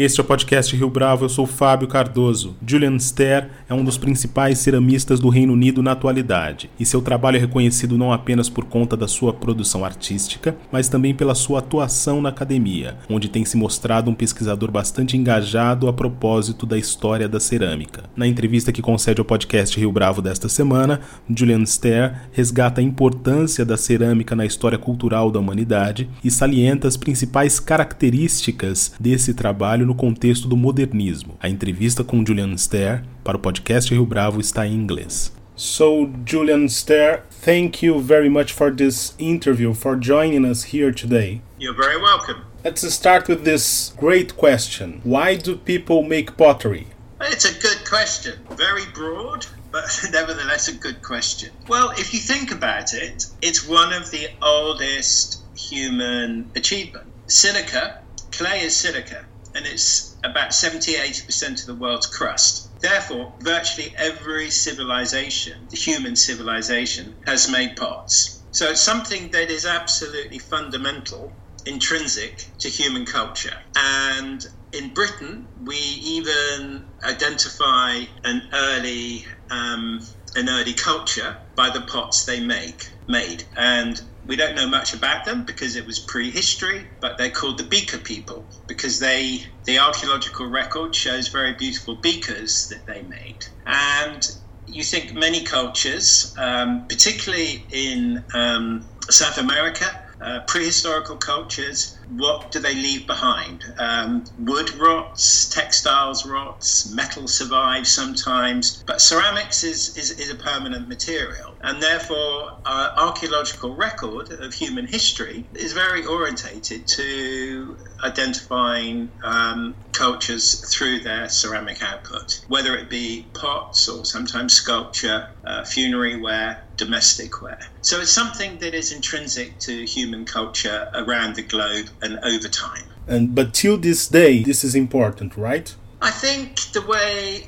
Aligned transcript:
Este 0.00 0.20
é 0.20 0.22
o 0.22 0.24
podcast 0.24 0.76
Rio 0.76 0.88
Bravo, 0.88 1.24
eu 1.24 1.28
sou 1.28 1.44
Fábio 1.44 1.88
Cardoso. 1.88 2.54
Julian 2.64 3.00
Ster 3.00 3.50
é 3.68 3.74
um 3.74 3.82
dos 3.82 3.98
principais 3.98 4.60
ceramistas 4.60 5.18
do 5.18 5.28
Reino 5.28 5.52
Unido 5.52 5.82
na 5.82 5.90
atualidade, 5.90 6.70
e 6.78 6.86
seu 6.86 7.02
trabalho 7.02 7.36
é 7.36 7.40
reconhecido 7.40 7.98
não 7.98 8.12
apenas 8.12 8.48
por 8.48 8.66
conta 8.66 8.96
da 8.96 9.08
sua 9.08 9.32
produção 9.32 9.84
artística, 9.84 10.56
mas 10.70 10.88
também 10.88 11.12
pela 11.12 11.34
sua 11.34 11.58
atuação 11.58 12.22
na 12.22 12.28
academia, 12.28 12.96
onde 13.10 13.28
tem 13.28 13.44
se 13.44 13.56
mostrado 13.56 14.08
um 14.08 14.14
pesquisador 14.14 14.70
bastante 14.70 15.16
engajado 15.16 15.88
a 15.88 15.92
propósito 15.92 16.64
da 16.64 16.78
história 16.78 17.28
da 17.28 17.40
cerâmica. 17.40 18.04
Na 18.14 18.28
entrevista 18.28 18.70
que 18.70 18.80
concede 18.80 19.20
ao 19.20 19.24
podcast 19.24 19.76
Rio 19.76 19.90
Bravo 19.90 20.22
desta 20.22 20.48
semana, 20.48 21.00
Julian 21.28 21.66
Ster 21.66 22.28
resgata 22.30 22.80
a 22.80 22.84
importância 22.84 23.64
da 23.64 23.76
cerâmica 23.76 24.36
na 24.36 24.46
história 24.46 24.78
cultural 24.78 25.28
da 25.28 25.40
humanidade 25.40 26.08
e 26.22 26.30
salienta 26.30 26.86
as 26.86 26.96
principais 26.96 27.58
características 27.58 28.92
desse 29.00 29.34
trabalho 29.34 29.87
no 29.88 29.94
contexto 29.94 30.46
do 30.46 30.56
modernismo. 30.56 31.36
A 31.40 31.48
entrevista 31.48 32.04
com 32.04 32.24
Julian 32.24 32.54
Stair 32.56 33.02
para 33.24 33.38
o 33.38 33.40
podcast 33.40 33.90
Rio 33.90 34.04
Bravo 34.04 34.38
está 34.38 34.66
em 34.66 34.74
inglês. 34.74 35.32
So, 35.56 36.08
Julian 36.24 36.68
Stair, 36.68 37.24
thank 37.42 37.84
you 37.84 37.98
very 37.98 38.28
much 38.28 38.52
for 38.52 38.70
this 38.70 39.14
interview, 39.18 39.74
for 39.74 39.98
joining 39.98 40.44
us 40.48 40.62
here 40.72 40.92
today. 40.92 41.40
You're 41.58 41.76
very 41.76 42.00
welcome. 42.00 42.44
Let's 42.62 42.82
start 42.92 43.28
with 43.28 43.44
this 43.44 43.94
great 43.96 44.34
question 44.36 45.00
Why 45.04 45.36
do 45.36 45.56
people 45.56 46.02
make 46.02 46.36
pottery? 46.36 46.86
It's 47.20 47.46
a 47.46 47.58
good 47.60 47.88
question. 47.88 48.34
Very 48.50 48.84
broad, 48.94 49.46
but 49.72 49.84
nevertheless 50.12 50.68
a 50.68 50.74
good 50.74 51.02
question. 51.02 51.50
Well, 51.66 51.90
if 51.96 52.12
you 52.12 52.20
think 52.20 52.52
about 52.52 52.92
it, 52.92 53.26
it's 53.40 53.66
one 53.66 53.92
of 53.92 54.10
the 54.10 54.28
oldest 54.42 55.42
human 55.56 56.50
achievements. 56.54 57.08
Silica, 57.26 58.00
clay 58.30 58.60
is 58.60 58.76
silica 58.76 59.24
and 59.54 59.66
it's 59.66 60.16
about 60.24 60.54
70 60.54 60.94
80% 60.94 61.60
of 61.60 61.66
the 61.66 61.74
world's 61.74 62.06
crust. 62.06 62.70
Therefore, 62.80 63.34
virtually 63.42 63.94
every 63.98 64.50
civilization, 64.50 65.68
the 65.70 65.76
human 65.76 66.16
civilization, 66.16 67.18
has 67.26 67.50
made 67.50 67.76
pots. 67.76 68.44
So 68.50 68.70
it's 68.70 68.80
something 68.80 69.30
that 69.32 69.50
is 69.50 69.66
absolutely 69.66 70.38
fundamental, 70.38 71.38
intrinsic 71.66 72.40
to 72.60 72.68
human 72.68 73.04
culture. 73.04 73.56
And 73.76 74.44
in 74.72 74.94
Britain, 74.94 75.48
we 75.60 75.76
even 75.76 76.90
identify 77.04 78.04
an 78.24 78.48
early 78.52 79.24
um, 79.50 80.00
an 80.36 80.48
early 80.48 80.74
culture 80.74 81.38
by 81.56 81.70
the 81.70 81.80
pots 81.80 82.24
they 82.24 82.40
make 82.40 82.84
made. 83.08 83.44
And 83.56 84.00
we 84.28 84.36
don't 84.36 84.54
know 84.54 84.68
much 84.68 84.94
about 84.94 85.24
them 85.24 85.42
because 85.44 85.74
it 85.74 85.86
was 85.86 85.98
prehistory, 85.98 86.86
but 87.00 87.16
they're 87.16 87.30
called 87.30 87.58
the 87.58 87.64
beaker 87.64 87.98
people 87.98 88.44
because 88.68 89.00
they 89.00 89.42
the 89.64 89.78
archaeological 89.78 90.46
record 90.46 90.94
shows 90.94 91.28
very 91.28 91.54
beautiful 91.54 91.96
beakers 91.96 92.68
that 92.68 92.86
they 92.86 93.02
made. 93.02 93.46
And 93.66 94.28
you 94.66 94.84
think 94.84 95.14
many 95.14 95.42
cultures, 95.44 96.34
um, 96.36 96.86
particularly 96.88 97.64
in 97.72 98.22
um, 98.34 98.86
South 99.08 99.38
America, 99.38 99.98
uh, 100.20 100.40
prehistorical 100.48 101.18
cultures, 101.20 101.96
what 102.08 102.50
do 102.50 102.58
they 102.58 102.74
leave 102.74 103.06
behind? 103.06 103.62
Um, 103.78 104.24
wood 104.38 104.74
rots, 104.74 105.48
textiles 105.48 106.26
rots, 106.26 106.92
metal 106.94 107.28
survives 107.28 107.90
sometimes, 107.90 108.82
but 108.86 109.00
ceramics 109.00 109.62
is, 109.62 109.96
is, 109.96 110.10
is 110.12 110.30
a 110.30 110.34
permanent 110.34 110.88
material. 110.88 111.56
And 111.60 111.82
therefore, 111.82 112.50
our 112.64 112.92
archaeological 112.96 113.76
record 113.76 114.30
of 114.30 114.54
human 114.54 114.86
history 114.86 115.48
is 115.54 115.72
very 115.72 116.04
orientated 116.04 116.86
to 116.88 117.78
identifying 118.04 119.10
um, 119.22 119.76
cultures 119.92 120.60
through 120.72 121.00
their 121.00 121.28
ceramic 121.28 121.82
output, 121.82 122.40
whether 122.48 122.76
it 122.76 122.90
be 122.90 123.30
pots 123.34 123.88
or 123.88 124.04
sometimes 124.04 124.54
sculpture, 124.54 125.28
uh, 125.44 125.64
funerary 125.64 126.20
ware, 126.20 126.67
domestic 126.78 127.42
ware. 127.42 127.60
So 127.82 128.00
it's 128.00 128.10
something 128.10 128.58
that 128.58 128.72
is 128.72 128.92
intrinsic 128.92 129.58
to 129.60 129.84
human 129.84 130.24
culture 130.24 130.88
around 130.94 131.36
the 131.36 131.42
globe 131.42 131.90
and 132.00 132.18
over 132.20 132.48
time. 132.48 132.84
And 133.06 133.34
but 133.34 133.52
till 133.52 133.76
this 133.76 134.08
day, 134.08 134.42
this 134.42 134.64
is 134.64 134.74
important, 134.74 135.36
right? 135.36 135.74
I 136.00 136.10
think 136.10 136.60
the 136.72 136.82
way 136.82 137.46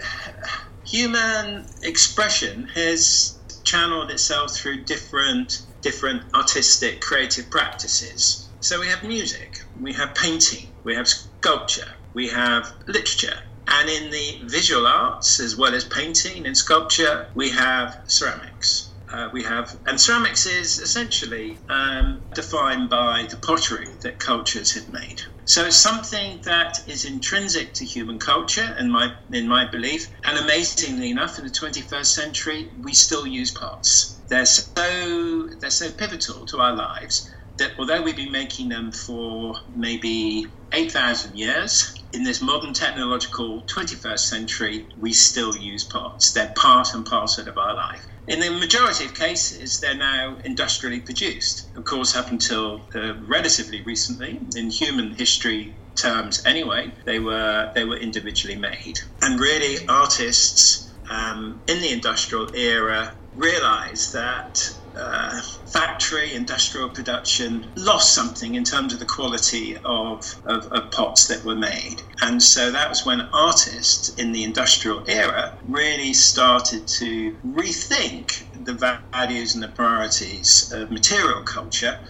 human 0.85 1.65
expression 1.83 2.69
has 2.75 3.39
channeled 3.65 4.11
itself 4.11 4.51
through 4.57 4.85
different 4.85 5.63
different 5.81 6.23
artistic 6.35 7.01
creative 7.01 7.49
practices. 7.49 8.49
So 8.61 8.81
we 8.81 8.89
have 8.89 9.03
music, 9.03 9.63
we 9.81 9.95
have 9.95 10.15
painting, 10.15 10.69
we 10.85 10.95
have 10.95 11.09
sculpture, 11.09 11.93
we 12.13 12.29
have 12.29 12.75
literature, 12.87 13.39
and 13.69 13.89
in 13.89 14.11
the 14.11 14.41
visual 14.45 14.87
arts 14.87 15.41
as 15.41 15.57
well 15.57 15.75
as 15.75 15.85
painting 15.85 16.47
and 16.47 16.57
sculpture, 16.57 17.29
we 17.35 17.51
have 17.51 18.03
ceramics 18.07 18.90
uh, 19.13 19.29
we 19.33 19.43
have, 19.43 19.77
and 19.87 20.01
ceramics 20.01 20.47
is 20.47 20.79
essentially 20.79 21.59
um, 21.69 22.23
defined 22.35 22.91
by 22.91 23.27
the 23.31 23.37
pottery 23.37 23.89
that 24.03 24.19
cultures 24.19 24.73
have 24.75 24.89
made. 24.89 25.21
So 25.45 25.65
it's 25.65 25.77
something 25.77 26.41
that 26.45 26.79
is 26.87 27.05
intrinsic 27.05 27.75
to 27.75 27.85
human 27.85 28.19
culture, 28.19 28.77
in 28.79 28.91
my 28.91 29.13
in 29.33 29.49
my 29.49 29.69
belief. 29.69 30.09
And 30.25 30.39
amazingly 30.39 31.11
enough, 31.11 31.39
in 31.39 31.45
the 31.45 31.51
21st 31.51 32.07
century, 32.07 32.71
we 32.83 32.93
still 32.95 33.27
use 33.27 33.51
pots. 33.51 34.21
They're 34.29 34.47
so 34.47 35.49
they're 35.61 35.71
so 35.71 35.91
pivotal 35.91 36.47
to 36.47 36.61
our 36.61 36.75
lives 36.75 37.29
that 37.59 37.73
although 37.79 38.01
we've 38.03 38.17
been 38.17 38.33
making 38.33 38.69
them 38.69 38.93
for 38.93 39.55
maybe 39.75 40.47
8,000 40.73 41.37
years, 41.37 41.93
in 42.13 42.23
this 42.23 42.41
modern 42.41 42.73
technological 42.73 43.65
21st 43.67 44.21
century, 44.21 44.89
we 44.97 45.13
still 45.13 45.57
use 45.57 45.85
pots. 45.85 46.33
They're 46.33 46.53
part 46.57 46.95
and 46.95 47.05
parcel 47.05 47.49
of 47.49 47.59
our 47.59 47.75
life. 47.75 48.07
In 48.29 48.41
the 48.41 48.51
majority 48.51 49.05
of 49.05 49.15
cases, 49.15 49.81
they're 49.81 49.95
now 49.95 50.37
industrially 50.45 51.01
produced. 51.01 51.67
Of 51.77 51.85
course, 51.85 52.15
up 52.15 52.31
until 52.31 52.83
uh, 52.95 53.15
relatively 53.27 53.81
recently, 53.83 54.41
in 54.55 54.71
human 54.71 55.15
history 55.15 55.75
terms 55.97 56.43
anyway, 56.45 56.93
they 57.05 57.19
were 57.19 57.73
they 57.75 57.85
were 57.85 57.97
individually 57.97 58.57
made. 58.57 59.01
And 59.23 59.41
really, 59.41 59.87
artists 59.89 60.91
um, 61.09 61.61
in 61.67 61.81
the 61.81 61.91
industrial 61.91 62.55
era 62.55 63.15
realized 63.35 64.13
that 64.13 64.71
uh, 64.97 65.41
factory 65.67 66.35
industrial 66.35 66.89
production 66.89 67.71
lost 67.77 68.13
something 68.15 68.55
in 68.55 68.65
terms 68.65 68.93
of 68.93 68.99
the 68.99 69.07
quality 69.07 69.77
of, 69.85 70.37
of, 70.45 70.67
of, 70.67 70.91
pots 70.91 71.29
that 71.29 71.45
were 71.45 71.55
made. 71.55 72.03
And 72.23 72.43
so 72.43 72.71
that 72.73 72.89
was 72.89 73.07
when 73.07 73.21
artists 73.33 74.09
in 74.11 74.33
the 74.33 74.43
industrial 74.43 75.05
era 75.07 75.57
really 75.69 76.13
started 76.13 76.89
to 76.89 77.37
rethink 77.47 78.43
the 78.65 79.01
values 79.13 79.55
and 79.55 79.63
the 79.63 79.69
priorities 79.69 80.73
of 80.73 80.91
material 80.91 81.43
culture. 81.43 82.01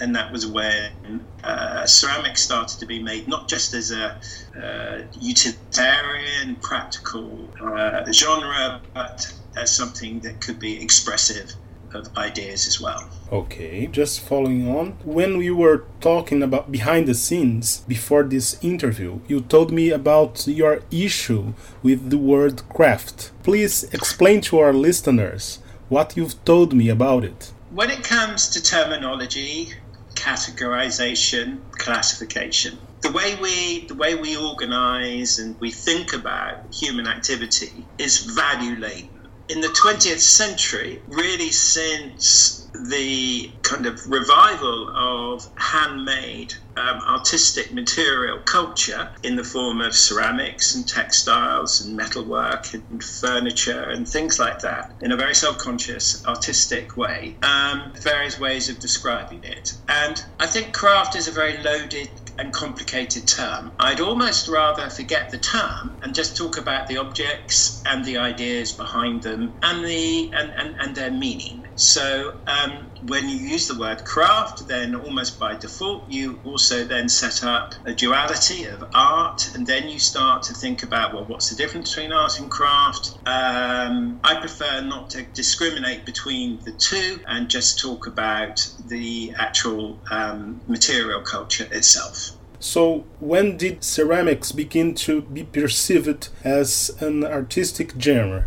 And 0.00 0.16
that 0.16 0.32
was 0.32 0.44
when 0.44 1.24
uh, 1.44 1.86
ceramics 1.86 2.42
started 2.42 2.80
to 2.80 2.86
be 2.86 3.00
made 3.00 3.28
not 3.28 3.48
just 3.48 3.74
as 3.74 3.92
a 3.92 4.18
uh, 4.60 5.02
utilitarian, 5.12 6.56
practical 6.56 7.48
uh, 7.60 8.10
genre, 8.10 8.82
but 8.92 9.32
as 9.56 9.70
something 9.70 10.18
that 10.20 10.40
could 10.40 10.58
be 10.58 10.82
expressive 10.82 11.54
of 11.94 12.16
ideas 12.16 12.66
as 12.66 12.80
well. 12.80 13.08
Okay, 13.32 13.86
just 13.86 14.20
following 14.20 14.68
on. 14.68 14.92
When 15.04 15.38
we 15.38 15.50
were 15.50 15.84
talking 16.00 16.42
about 16.42 16.70
behind 16.70 17.06
the 17.06 17.14
scenes 17.14 17.78
before 17.88 18.22
this 18.24 18.62
interview, 18.62 19.20
you 19.28 19.40
told 19.40 19.72
me 19.72 19.90
about 19.90 20.46
your 20.46 20.82
issue 20.90 21.54
with 21.82 22.10
the 22.10 22.18
word 22.18 22.68
craft. 22.68 23.32
Please 23.42 23.84
explain 23.92 24.40
to 24.42 24.58
our 24.58 24.72
listeners 24.72 25.58
what 25.88 26.16
you've 26.16 26.42
told 26.44 26.72
me 26.72 26.88
about 26.88 27.24
it. 27.24 27.52
When 27.70 27.90
it 27.90 28.02
comes 28.04 28.48
to 28.50 28.62
terminology, 28.62 29.72
categorization, 30.14 31.58
classification, 31.72 32.78
the 33.02 33.12
way 33.12 33.34
we 33.36 33.86
the 33.86 33.94
way 33.94 34.14
we 34.14 34.34
organize 34.36 35.38
and 35.38 35.60
we 35.60 35.70
think 35.70 36.14
about 36.14 36.72
human 36.72 37.06
activity 37.06 37.84
is 37.98 38.18
value 38.18 38.76
laden 38.76 39.13
in 39.48 39.60
the 39.60 39.68
20th 39.68 40.20
century, 40.20 41.02
really 41.06 41.50
since 41.50 42.64
the 42.88 43.52
kind 43.62 43.86
of 43.86 44.00
revival 44.08 44.90
of 44.96 45.48
handmade 45.56 46.52
um, 46.76 47.00
artistic 47.06 47.72
material 47.72 48.38
culture 48.40 49.10
in 49.22 49.36
the 49.36 49.44
form 49.44 49.80
of 49.80 49.94
ceramics 49.94 50.74
and 50.74 50.88
textiles 50.88 51.80
and 51.80 51.96
metalwork 51.96 52.74
and 52.74 53.02
furniture 53.02 53.82
and 53.90 54.08
things 54.08 54.40
like 54.40 54.60
that 54.60 54.92
in 55.00 55.12
a 55.12 55.16
very 55.16 55.34
self 55.34 55.58
conscious, 55.58 56.24
artistic 56.26 56.96
way, 56.96 57.36
um, 57.42 57.92
various 58.02 58.40
ways 58.40 58.68
of 58.68 58.80
describing 58.80 59.44
it. 59.44 59.74
And 59.88 60.20
I 60.40 60.46
think 60.46 60.72
craft 60.72 61.14
is 61.14 61.28
a 61.28 61.32
very 61.32 61.62
loaded 61.62 62.10
and 62.38 62.52
complicated 62.52 63.28
term. 63.28 63.72
I'd 63.78 64.00
almost 64.00 64.48
rather 64.48 64.90
forget 64.90 65.30
the 65.30 65.38
term 65.38 65.98
and 66.02 66.14
just 66.14 66.36
talk 66.36 66.58
about 66.58 66.86
the 66.88 66.98
objects 66.98 67.82
and 67.86 68.04
the 68.04 68.18
ideas 68.18 68.72
behind 68.72 69.22
them 69.22 69.58
and 69.62 69.84
the 69.84 70.32
and, 70.34 70.52
and, 70.56 70.76
and 70.80 70.96
their 70.96 71.10
meaning. 71.10 71.63
So 71.76 72.38
um, 72.46 72.90
when 73.06 73.28
you 73.28 73.36
use 73.36 73.66
the 73.66 73.78
word 73.78 74.04
craft, 74.04 74.68
then 74.68 74.94
almost 74.94 75.38
by 75.38 75.56
default, 75.56 76.08
you 76.10 76.38
also 76.44 76.84
then 76.84 77.08
set 77.08 77.42
up 77.42 77.74
a 77.84 77.92
duality 77.92 78.64
of 78.64 78.84
art, 78.94 79.50
and 79.54 79.66
then 79.66 79.88
you 79.88 79.98
start 79.98 80.42
to 80.44 80.54
think 80.54 80.82
about 80.82 81.12
well, 81.14 81.24
what's 81.24 81.50
the 81.50 81.56
difference 81.56 81.94
between 81.94 82.12
art 82.12 82.38
and 82.38 82.50
craft? 82.50 83.18
Um, 83.26 84.20
I 84.22 84.36
prefer 84.40 84.82
not 84.82 85.10
to 85.10 85.22
discriminate 85.22 86.06
between 86.06 86.60
the 86.64 86.72
two 86.72 87.20
and 87.26 87.48
just 87.48 87.80
talk 87.80 88.06
about 88.06 88.66
the 88.86 89.32
actual 89.36 89.98
um, 90.10 90.60
material 90.68 91.20
culture 91.22 91.66
itself. 91.72 92.30
So, 92.60 93.04
when 93.20 93.58
did 93.58 93.84
ceramics 93.84 94.50
begin 94.52 94.94
to 94.94 95.20
be 95.20 95.42
perceived 95.42 96.28
as 96.44 96.96
an 97.00 97.24
artistic 97.24 97.92
genre? 98.00 98.46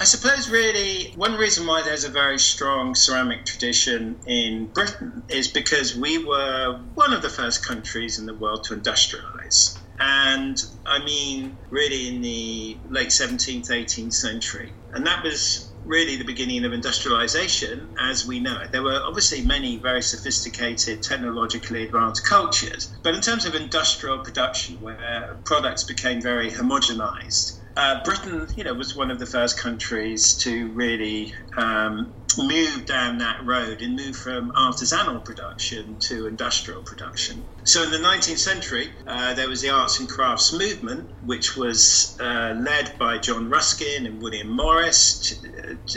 I 0.00 0.04
suppose 0.04 0.48
really 0.48 1.12
one 1.14 1.34
reason 1.34 1.66
why 1.66 1.82
there's 1.82 2.04
a 2.04 2.08
very 2.08 2.38
strong 2.38 2.94
ceramic 2.94 3.44
tradition 3.44 4.18
in 4.24 4.70
Britain 4.72 5.24
is 5.28 5.48
because 5.48 5.94
we 5.94 6.24
were 6.24 6.80
one 6.94 7.12
of 7.12 7.20
the 7.20 7.28
first 7.28 7.66
countries 7.66 8.18
in 8.18 8.24
the 8.24 8.34
world 8.34 8.64
to 8.64 8.74
industrialize. 8.74 9.76
And 9.98 10.56
I 10.86 11.04
mean, 11.04 11.58
really 11.68 12.08
in 12.08 12.22
the 12.22 12.80
late 12.88 13.08
17th, 13.08 13.68
18th 13.68 14.14
century. 14.14 14.72
And 14.94 15.06
that 15.06 15.22
was 15.22 15.70
really 15.84 16.16
the 16.16 16.24
beginning 16.24 16.64
of 16.64 16.72
industrialization 16.72 17.92
as 18.00 18.26
we 18.26 18.40
know 18.40 18.58
it. 18.58 18.72
There 18.72 18.82
were 18.82 19.02
obviously 19.04 19.44
many 19.44 19.76
very 19.76 20.00
sophisticated, 20.00 21.02
technologically 21.02 21.84
advanced 21.84 22.26
cultures, 22.26 22.90
but 23.02 23.14
in 23.14 23.20
terms 23.20 23.44
of 23.44 23.54
industrial 23.54 24.20
production, 24.20 24.80
where 24.80 25.38
products 25.44 25.84
became 25.84 26.22
very 26.22 26.50
homogenized, 26.50 27.59
uh, 27.76 28.02
Britain, 28.04 28.46
you 28.56 28.64
know, 28.64 28.74
was 28.74 28.96
one 28.96 29.10
of 29.10 29.18
the 29.18 29.26
first 29.26 29.58
countries 29.58 30.36
to 30.38 30.68
really 30.72 31.32
um, 31.56 32.14
move 32.38 32.86
down 32.86 33.18
that 33.18 33.44
road 33.44 33.82
and 33.82 33.96
move 33.96 34.16
from 34.16 34.52
artisanal 34.52 35.24
production 35.24 35.98
to 36.00 36.26
industrial 36.26 36.82
production. 36.82 37.44
So 37.64 37.82
in 37.82 37.90
the 37.90 37.98
19th 37.98 38.38
century, 38.38 38.90
uh, 39.06 39.34
there 39.34 39.48
was 39.48 39.62
the 39.62 39.70
arts 39.70 40.00
and 40.00 40.08
crafts 40.08 40.52
movement, 40.52 41.10
which 41.24 41.56
was 41.56 42.16
uh, 42.20 42.54
led 42.58 42.98
by 42.98 43.18
John 43.18 43.48
Ruskin 43.48 44.06
and 44.06 44.22
William 44.22 44.48
Morris, 44.48 45.32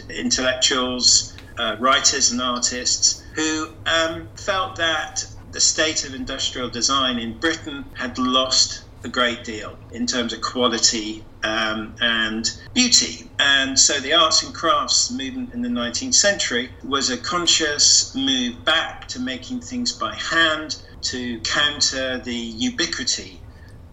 intellectuals, 0.10 1.34
uh, 1.58 1.76
writers, 1.80 2.32
and 2.32 2.42
artists 2.42 3.24
who 3.36 3.76
um, 3.86 4.30
felt 4.36 4.76
that 4.78 5.24
the 5.50 5.60
state 5.60 6.04
of 6.04 6.14
industrial 6.14 6.70
design 6.70 7.20
in 7.20 7.40
Britain 7.40 7.86
had 7.96 8.18
lost 8.18 8.83
a 9.04 9.10
great 9.10 9.44
deal 9.44 9.78
in 9.92 10.08
terms 10.08 10.34
of 10.34 10.42
quality 10.42 11.26
um, 11.44 11.96
and 12.00 12.50
beauty. 12.74 13.32
And 13.38 13.78
so 13.78 14.00
the 14.00 14.14
arts 14.14 14.44
and 14.44 14.54
crafts 14.54 15.12
movement 15.12 15.54
in 15.54 15.62
the 15.62 15.70
19th 15.70 16.14
century 16.14 16.72
was 16.84 17.10
a 17.10 17.18
conscious 17.18 18.16
move 18.16 18.64
back 18.64 19.08
to 19.10 19.20
making 19.20 19.62
things 19.62 19.92
by 19.98 20.16
hand 20.16 20.78
to 21.04 21.42
counter 21.42 22.20
the 22.20 22.34
ubiquity 22.34 23.44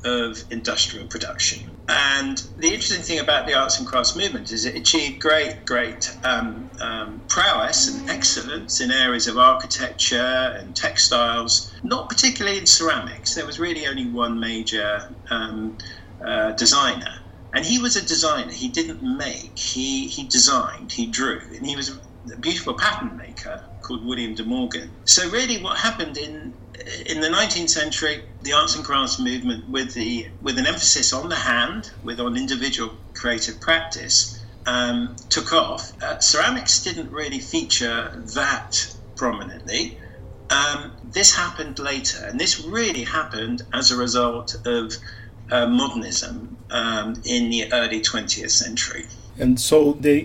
of 0.04 0.38
industrial 0.50 1.06
production. 1.06 1.58
And 1.90 2.38
the 2.56 2.68
interesting 2.68 3.02
thing 3.02 3.18
about 3.18 3.48
the 3.48 3.54
arts 3.54 3.80
and 3.80 3.86
crafts 3.86 4.14
movement 4.14 4.52
is 4.52 4.64
it 4.64 4.76
achieved 4.76 5.20
great, 5.20 5.66
great 5.66 6.16
um, 6.22 6.70
um, 6.80 7.20
prowess 7.26 7.88
and 7.88 8.08
excellence 8.08 8.80
in 8.80 8.92
areas 8.92 9.26
of 9.26 9.36
architecture 9.36 10.56
and 10.56 10.76
textiles, 10.76 11.72
not 11.82 12.08
particularly 12.08 12.58
in 12.58 12.66
ceramics. 12.66 13.34
There 13.34 13.44
was 13.44 13.58
really 13.58 13.88
only 13.88 14.06
one 14.06 14.38
major 14.38 15.12
um, 15.30 15.78
uh, 16.24 16.52
designer. 16.52 17.18
And 17.52 17.66
he 17.66 17.80
was 17.80 17.96
a 17.96 18.06
designer. 18.06 18.52
He 18.52 18.68
didn't 18.68 19.02
make, 19.02 19.58
he, 19.58 20.06
he 20.06 20.22
designed, 20.28 20.92
he 20.92 21.06
drew, 21.06 21.40
and 21.56 21.66
he 21.66 21.74
was 21.74 21.98
a 22.32 22.36
beautiful 22.36 22.74
pattern 22.74 23.16
maker 23.16 23.64
called 23.82 24.04
William 24.06 24.36
de 24.36 24.44
Morgan. 24.44 24.92
So, 25.06 25.28
really, 25.30 25.60
what 25.60 25.76
happened 25.76 26.16
in 26.16 26.54
in 27.06 27.20
the 27.20 27.28
19th 27.28 27.70
century, 27.70 28.24
the 28.42 28.52
arts 28.52 28.74
and 28.74 28.84
crafts 28.84 29.18
movement, 29.18 29.68
with 29.68 29.94
the 29.94 30.28
with 30.40 30.58
an 30.58 30.66
emphasis 30.66 31.12
on 31.12 31.28
the 31.28 31.36
hand, 31.36 31.90
with 32.02 32.20
on 32.20 32.36
individual 32.36 32.94
creative 33.14 33.60
practice, 33.60 34.42
um, 34.66 35.16
took 35.28 35.52
off. 35.52 35.92
Uh, 36.02 36.18
ceramics 36.18 36.82
didn't 36.82 37.10
really 37.10 37.38
feature 37.38 38.10
that 38.34 38.94
prominently. 39.16 39.98
Um, 40.50 40.92
this 41.04 41.34
happened 41.34 41.78
later, 41.78 42.24
and 42.24 42.40
this 42.40 42.60
really 42.60 43.04
happened 43.04 43.62
as 43.72 43.90
a 43.90 43.96
result 43.96 44.56
of 44.64 44.94
uh, 45.50 45.66
modernism 45.66 46.58
um, 46.70 47.14
in 47.24 47.50
the 47.50 47.72
early 47.72 48.00
20th 48.00 48.50
century. 48.50 49.06
And 49.40 49.58
so 49.58 49.92
the, 49.92 50.24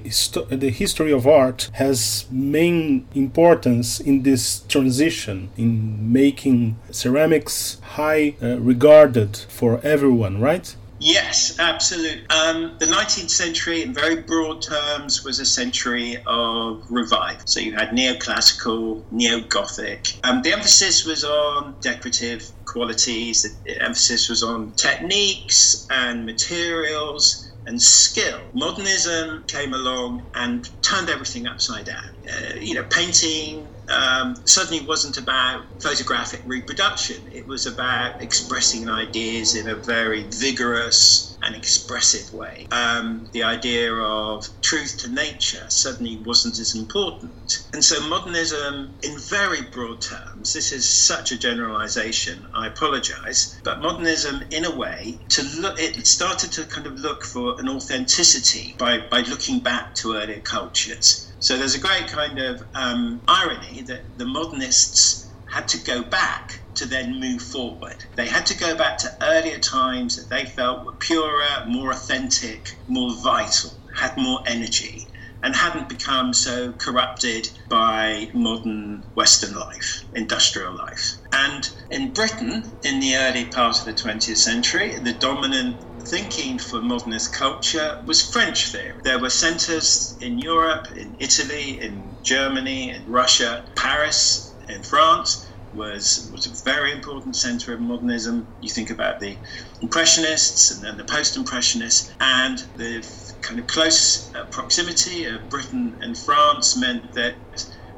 the 0.49 0.69
history 0.69 1.11
of 1.11 1.25
art 1.25 1.69
has 1.73 2.25
main 2.29 3.07
importance 3.15 3.99
in 3.99 4.23
this 4.23 4.59
transition, 4.67 5.49
in 5.57 6.11
making 6.11 6.77
ceramics 6.91 7.79
high 7.81 8.35
uh, 8.41 8.59
regarded 8.59 9.37
for 9.37 9.79
everyone, 9.83 10.41
right? 10.41 10.75
Yes, 10.99 11.59
absolutely. 11.59 12.25
Um, 12.29 12.77
the 12.79 12.85
19th 12.85 13.29
century, 13.29 13.83
in 13.83 13.93
very 13.93 14.21
broad 14.21 14.61
terms, 14.61 15.23
was 15.23 15.39
a 15.39 15.45
century 15.45 16.17
of 16.25 16.83
revival. 16.89 17.45
So 17.45 17.59
you 17.59 17.73
had 17.73 17.89
neoclassical, 17.89 19.03
neo 19.11 19.41
Gothic. 19.41 20.13
Um, 20.23 20.41
the 20.41 20.53
emphasis 20.53 21.05
was 21.05 21.23
on 21.23 21.75
decorative 21.81 22.49
qualities, 22.65 23.57
the 23.65 23.81
emphasis 23.81 24.29
was 24.29 24.41
on 24.41 24.71
techniques 24.71 25.85
and 25.89 26.25
materials 26.25 27.51
and 27.65 27.81
skill. 27.81 28.39
Modernism 28.53 29.43
came 29.47 29.73
along 29.73 30.27
and 30.35 30.67
turned 30.81 31.09
everything 31.09 31.47
upside 31.47 31.85
down. 31.85 32.03
Uh, 32.29 32.55
you 32.59 32.73
know, 32.75 32.83
painting 32.83 33.67
um, 33.89 34.35
suddenly 34.45 34.85
wasn't 34.85 35.17
about 35.17 35.63
photographic 35.81 36.41
reproduction. 36.45 37.27
It 37.31 37.47
was 37.47 37.65
about 37.65 38.21
expressing 38.21 38.89
ideas 38.89 39.55
in 39.55 39.67
a 39.67 39.75
very 39.75 40.23
vigorous, 40.29 41.34
an 41.45 41.55
expressive 41.55 42.33
way. 42.33 42.67
Um, 42.71 43.27
the 43.31 43.43
idea 43.43 43.93
of 43.93 44.47
truth 44.61 44.97
to 44.99 45.09
nature 45.09 45.65
suddenly 45.69 46.23
wasn't 46.25 46.59
as 46.59 46.75
important. 46.75 47.59
And 47.73 47.83
so 47.83 48.01
modernism, 48.07 48.97
in 49.03 49.19
very 49.19 49.61
broad 49.61 50.01
terms, 50.01 50.53
this 50.53 50.71
is 50.71 50.89
such 50.89 51.31
a 51.31 51.37
generalization, 51.37 52.47
I 52.53 52.67
apologize, 52.67 53.59
but 53.63 53.81
modernism, 53.81 54.43
in 54.51 54.65
a 54.65 54.75
way, 54.75 55.19
to 55.29 55.43
look, 55.59 55.79
it 55.79 56.07
started 56.07 56.51
to 56.53 56.65
kind 56.65 56.87
of 56.87 56.93
look 56.93 57.23
for 57.23 57.59
an 57.59 57.69
authenticity 57.69 58.75
by, 58.79 58.99
by 59.11 59.21
looking 59.21 59.61
back 59.61 59.95
to 59.95 60.15
earlier 60.15 60.41
cultures. 60.41 61.31
So 61.39 61.57
there's 61.57 61.75
a 61.75 61.79
great 61.79 62.07
kind 62.07 62.39
of 62.39 62.63
um, 62.73 63.21
irony 63.27 63.83
that 63.83 64.17
the 64.17 64.25
modernists 64.25 65.34
had 65.55 65.69
to 65.69 65.77
go 65.85 66.03
back 66.03 66.59
to 66.73 66.85
then 66.85 67.17
move 67.17 67.41
forward. 67.41 67.95
They 68.15 68.27
had 68.27 68.45
to 68.47 68.57
go 68.57 68.75
back 68.75 68.97
to 68.97 69.17
earlier 69.21 69.57
times 69.57 70.17
that 70.17 70.29
they 70.29 70.43
felt 70.45 70.85
were 70.85 70.91
purer, 70.91 71.63
more 71.65 71.91
authentic, 71.91 72.67
more 72.87 73.15
vital, 73.23 73.71
had 73.95 74.17
more 74.17 74.41
energy, 74.45 75.07
and 75.41 75.55
hadn't 75.55 75.87
become 75.87 76.33
so 76.33 76.73
corrupted 76.73 77.47
by 77.69 78.29
modern 78.33 79.05
Western 79.13 79.55
life, 79.55 80.03
industrial 80.11 80.75
life. 80.75 81.19
And 81.31 81.69
in 81.89 82.11
Britain, 82.11 82.73
in 82.83 82.99
the 82.99 83.15
early 83.15 83.45
part 83.45 83.79
of 83.79 83.85
the 83.85 83.93
20th 83.93 84.35
century, 84.35 84.99
the 84.99 85.13
dominant 85.13 85.85
thinking 86.05 86.59
for 86.59 86.81
modernist 86.81 87.31
culture 87.31 88.03
was 88.05 88.21
French 88.21 88.71
theory. 88.73 88.99
There 89.05 89.19
were 89.19 89.29
centers 89.29 90.17
in 90.19 90.37
Europe, 90.37 90.87
in 90.97 91.15
Italy, 91.17 91.79
in 91.79 92.17
Germany, 92.23 92.89
in 92.89 93.09
Russia, 93.09 93.63
Paris, 93.77 94.55
in 94.67 94.83
France, 94.83 95.44
was 95.75 96.29
was 96.31 96.45
a 96.45 96.63
very 96.63 96.91
important 96.91 97.35
centre 97.35 97.73
of 97.73 97.79
modernism. 97.79 98.47
You 98.61 98.69
think 98.69 98.89
about 98.89 99.19
the 99.19 99.37
Impressionists 99.81 100.71
and 100.71 100.83
then 100.83 100.97
the 100.97 101.03
Post-Impressionists, 101.03 102.11
and 102.19 102.59
the 102.75 103.05
kind 103.41 103.59
of 103.59 103.67
close 103.67 104.33
uh, 104.33 104.45
proximity 104.45 105.25
of 105.25 105.49
Britain 105.49 105.97
and 106.01 106.17
France 106.17 106.75
meant 106.77 107.13
that 107.13 107.35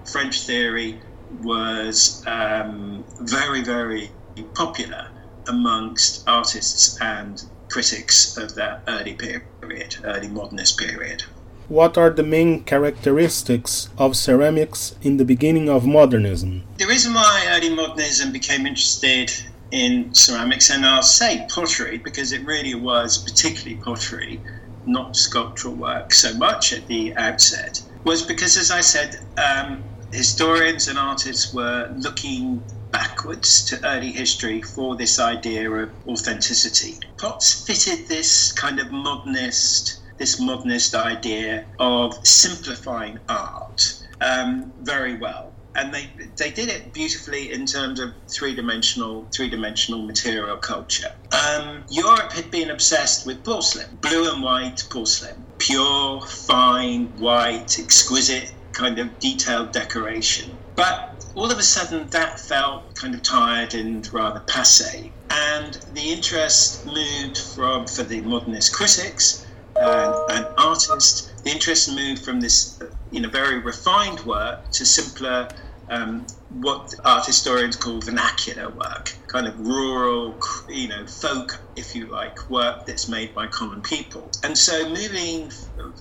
French 0.06 0.42
theory 0.42 1.02
was 1.42 2.24
um, 2.26 3.06
very, 3.20 3.62
very 3.62 4.12
popular 4.56 5.08
amongst 5.48 6.28
artists 6.28 6.98
and 7.02 7.44
critics 7.70 8.38
of 8.38 8.56
that 8.56 8.84
early 8.88 9.14
period, 9.14 9.96
early 10.04 10.28
modernist 10.28 10.78
period. 10.78 11.24
What 11.70 11.98
are 11.98 12.10
the 12.10 12.24
main 12.24 12.64
characteristics 12.64 13.90
of 13.98 14.16
ceramics 14.16 14.96
in 15.02 15.18
the 15.18 15.26
beginning 15.26 15.70
of 15.70 15.86
modernism? 15.86 16.64
The 16.78 16.86
reason 16.86 17.14
why 17.14 17.46
early 17.50 17.76
modernism 17.76 18.32
became 18.32 18.66
interested 18.66 19.34
in 19.72 20.14
ceramics, 20.14 20.70
and 20.70 20.86
I'll 20.86 21.02
say 21.02 21.46
pottery 21.50 21.98
because 21.98 22.32
it 22.32 22.46
really 22.46 22.74
was 22.74 23.18
particularly 23.18 23.84
pottery, 23.84 24.40
not 24.86 25.18
sculptural 25.18 25.76
work 25.76 26.14
so 26.14 26.34
much 26.36 26.72
at 26.72 26.88
the 26.88 27.14
outset, 27.18 27.82
was 28.06 28.22
because, 28.22 28.56
as 28.56 28.72
I 28.72 28.80
said, 28.80 29.20
um, 29.38 29.84
historians 30.14 30.88
and 30.88 30.98
artists 30.98 31.54
were 31.54 31.94
looking 31.98 32.64
backwards 32.92 33.66
to 33.66 33.86
early 33.86 34.14
history 34.14 34.62
for 34.62 34.96
this 34.96 35.20
idea 35.20 35.70
of 35.70 35.90
authenticity. 36.08 36.96
Potts 37.18 37.66
fitted 37.68 38.08
this 38.08 38.54
kind 38.54 38.80
of 38.80 38.90
modernist, 38.90 40.00
this 40.18 40.40
modernist 40.40 40.96
idea 40.96 41.66
of 41.80 42.26
simplifying 42.26 43.20
art 43.30 44.04
um, 44.22 44.72
very 44.82 45.18
well 45.18 45.54
and 45.78 45.94
they 45.94 46.10
they 46.36 46.50
did 46.50 46.70
it 46.70 46.92
beautifully 46.92 47.52
in 47.54 47.66
terms 47.66 48.00
of 48.00 48.12
three 48.28 48.54
dimensional 48.56 49.28
three 49.32 49.50
dimensional 49.50 50.02
material 50.02 50.58
culture. 50.58 51.14
Um, 51.32 51.84
Europe 51.90 52.34
had 52.34 52.52
been 52.52 52.72
obsessed 52.72 53.26
with 53.26 53.44
porcelain, 53.44 53.98
blue 54.02 54.32
and 54.32 54.42
white 54.42 54.84
porcelain, 54.90 55.46
pure, 55.60 56.22
fine, 56.22 57.06
white, 57.20 57.80
exquisite 57.80 58.52
kind 58.74 59.00
of 59.00 59.20
detailed 59.20 59.72
decoration. 59.72 60.56
But 60.76 61.26
all 61.36 61.52
of 61.52 61.58
a 61.60 61.64
sudden, 61.64 62.10
that 62.10 62.40
felt 62.40 62.96
kind 62.96 63.14
of 63.14 63.22
tired 63.22 63.74
and 63.76 64.12
rather 64.12 64.40
passe, 64.42 65.12
and 65.30 65.74
the 65.94 66.12
interest 66.12 66.86
moved 66.88 67.38
from 67.38 67.86
for 67.86 68.04
the 68.04 68.22
modernist 68.22 68.74
critics 68.74 69.46
and 69.80 70.48
artists. 70.58 71.32
The 71.44 71.52
interest 71.52 71.94
moved 71.94 72.24
from 72.24 72.42
this, 72.42 72.80
you 73.12 73.22
know, 73.22 73.30
very 73.30 73.60
refined 73.60 74.20
work 74.22 74.70
to 74.72 74.86
simpler 74.86 75.48
um, 75.90 76.26
what 76.50 76.94
art 77.06 77.26
historians 77.26 77.76
call 77.76 78.02
vernacular 78.02 78.70
work, 78.70 79.14
kind 79.28 79.48
of 79.48 79.60
rural, 79.60 80.36
you 80.70 80.88
know, 80.88 81.06
folk, 81.06 81.60
if 81.76 81.96
you 81.96 82.08
like, 82.08 82.50
work 82.50 82.86
that's 82.86 83.08
made 83.08 83.34
by 83.34 83.48
common 83.48 83.82
people. 83.82 84.30
And 84.44 84.58
so 84.58 84.90
moving, 84.90 85.52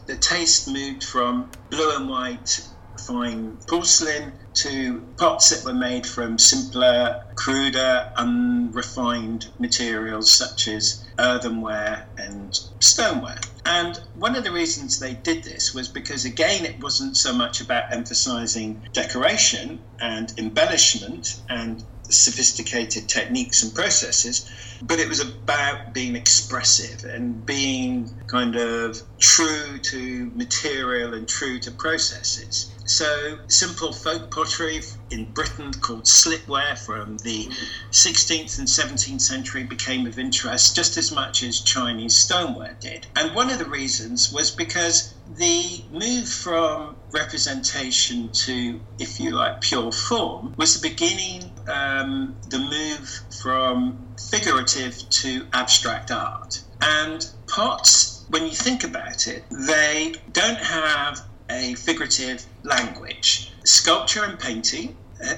the 0.06 0.16
taste 0.16 0.68
moved 0.68 1.04
from 1.04 1.50
blue 1.70 1.96
and 1.96 2.08
white 2.08 2.60
fine 2.98 3.56
porcelain 3.68 4.32
to 4.54 5.00
pots 5.18 5.50
that 5.50 5.64
were 5.64 5.78
made 5.78 6.06
from 6.06 6.38
simpler, 6.38 7.24
cruder, 7.34 8.10
unrefined 8.16 9.48
materials 9.58 10.32
such 10.32 10.68
as 10.68 11.05
earthenware 11.18 12.06
and 12.18 12.58
stoneware. 12.80 13.40
And 13.64 14.00
one 14.14 14.36
of 14.36 14.44
the 14.44 14.52
reasons 14.52 14.98
they 14.98 15.14
did 15.14 15.42
this 15.44 15.74
was 15.74 15.88
because, 15.88 16.24
again, 16.24 16.64
it 16.64 16.80
wasn't 16.80 17.16
so 17.16 17.32
much 17.32 17.60
about 17.60 17.92
emphasizing 17.92 18.82
decoration 18.92 19.80
and 20.00 20.32
embellishment 20.38 21.40
and 21.48 21.82
sophisticated 22.08 23.08
techniques 23.08 23.62
and 23.62 23.74
processes, 23.74 24.48
but 24.82 24.98
it 24.98 25.08
was 25.08 25.20
about 25.20 25.92
being 25.92 26.14
expressive 26.14 27.04
and 27.04 27.44
being 27.44 28.10
kind 28.26 28.56
of 28.56 29.00
true 29.18 29.78
to 29.78 30.30
material 30.34 31.14
and 31.14 31.28
true 31.28 31.58
to 31.58 31.70
processes. 31.72 32.70
So, 32.86 33.40
simple 33.48 33.92
folk 33.92 34.30
pottery 34.30 34.80
in 35.10 35.32
Britain 35.32 35.72
called 35.72 36.04
slipware 36.04 36.78
from 36.78 37.18
the 37.18 37.48
16th 37.90 38.58
and 38.58 38.68
17th 38.68 39.20
century 39.20 39.64
became 39.64 40.06
of 40.06 40.20
interest 40.20 40.76
just 40.76 40.96
as 40.96 41.10
much 41.10 41.42
as 41.42 41.60
Chinese 41.60 42.14
stoneware 42.14 42.76
did. 42.80 43.08
And 43.16 43.34
one 43.34 43.50
of 43.50 43.58
the 43.58 43.64
reasons 43.64 44.32
was 44.32 44.52
because 44.52 45.14
the 45.36 45.82
move 45.90 46.28
from 46.28 46.94
representation 47.10 48.30
to, 48.32 48.80
if 49.00 49.18
you 49.18 49.30
like, 49.30 49.60
pure 49.60 49.90
form 49.90 50.54
was 50.56 50.80
the 50.80 50.88
beginning, 50.88 51.50
um, 51.66 52.36
the 52.50 52.58
move 52.58 53.20
from 53.42 53.98
figurative 54.30 54.96
to 55.10 55.46
abstract 55.52 56.12
art. 56.12 56.62
And 56.80 57.28
pots, 57.48 58.24
when 58.28 58.44
you 58.44 58.52
think 58.52 58.84
about 58.84 59.26
it, 59.26 59.44
they 59.50 60.14
don't 60.32 60.58
have 60.58 61.26
a 61.50 61.74
figurative 61.74 62.44
language. 62.62 63.52
Sculpture 63.64 64.24
and 64.24 64.38
painting, 64.38 64.96
uh, 65.24 65.34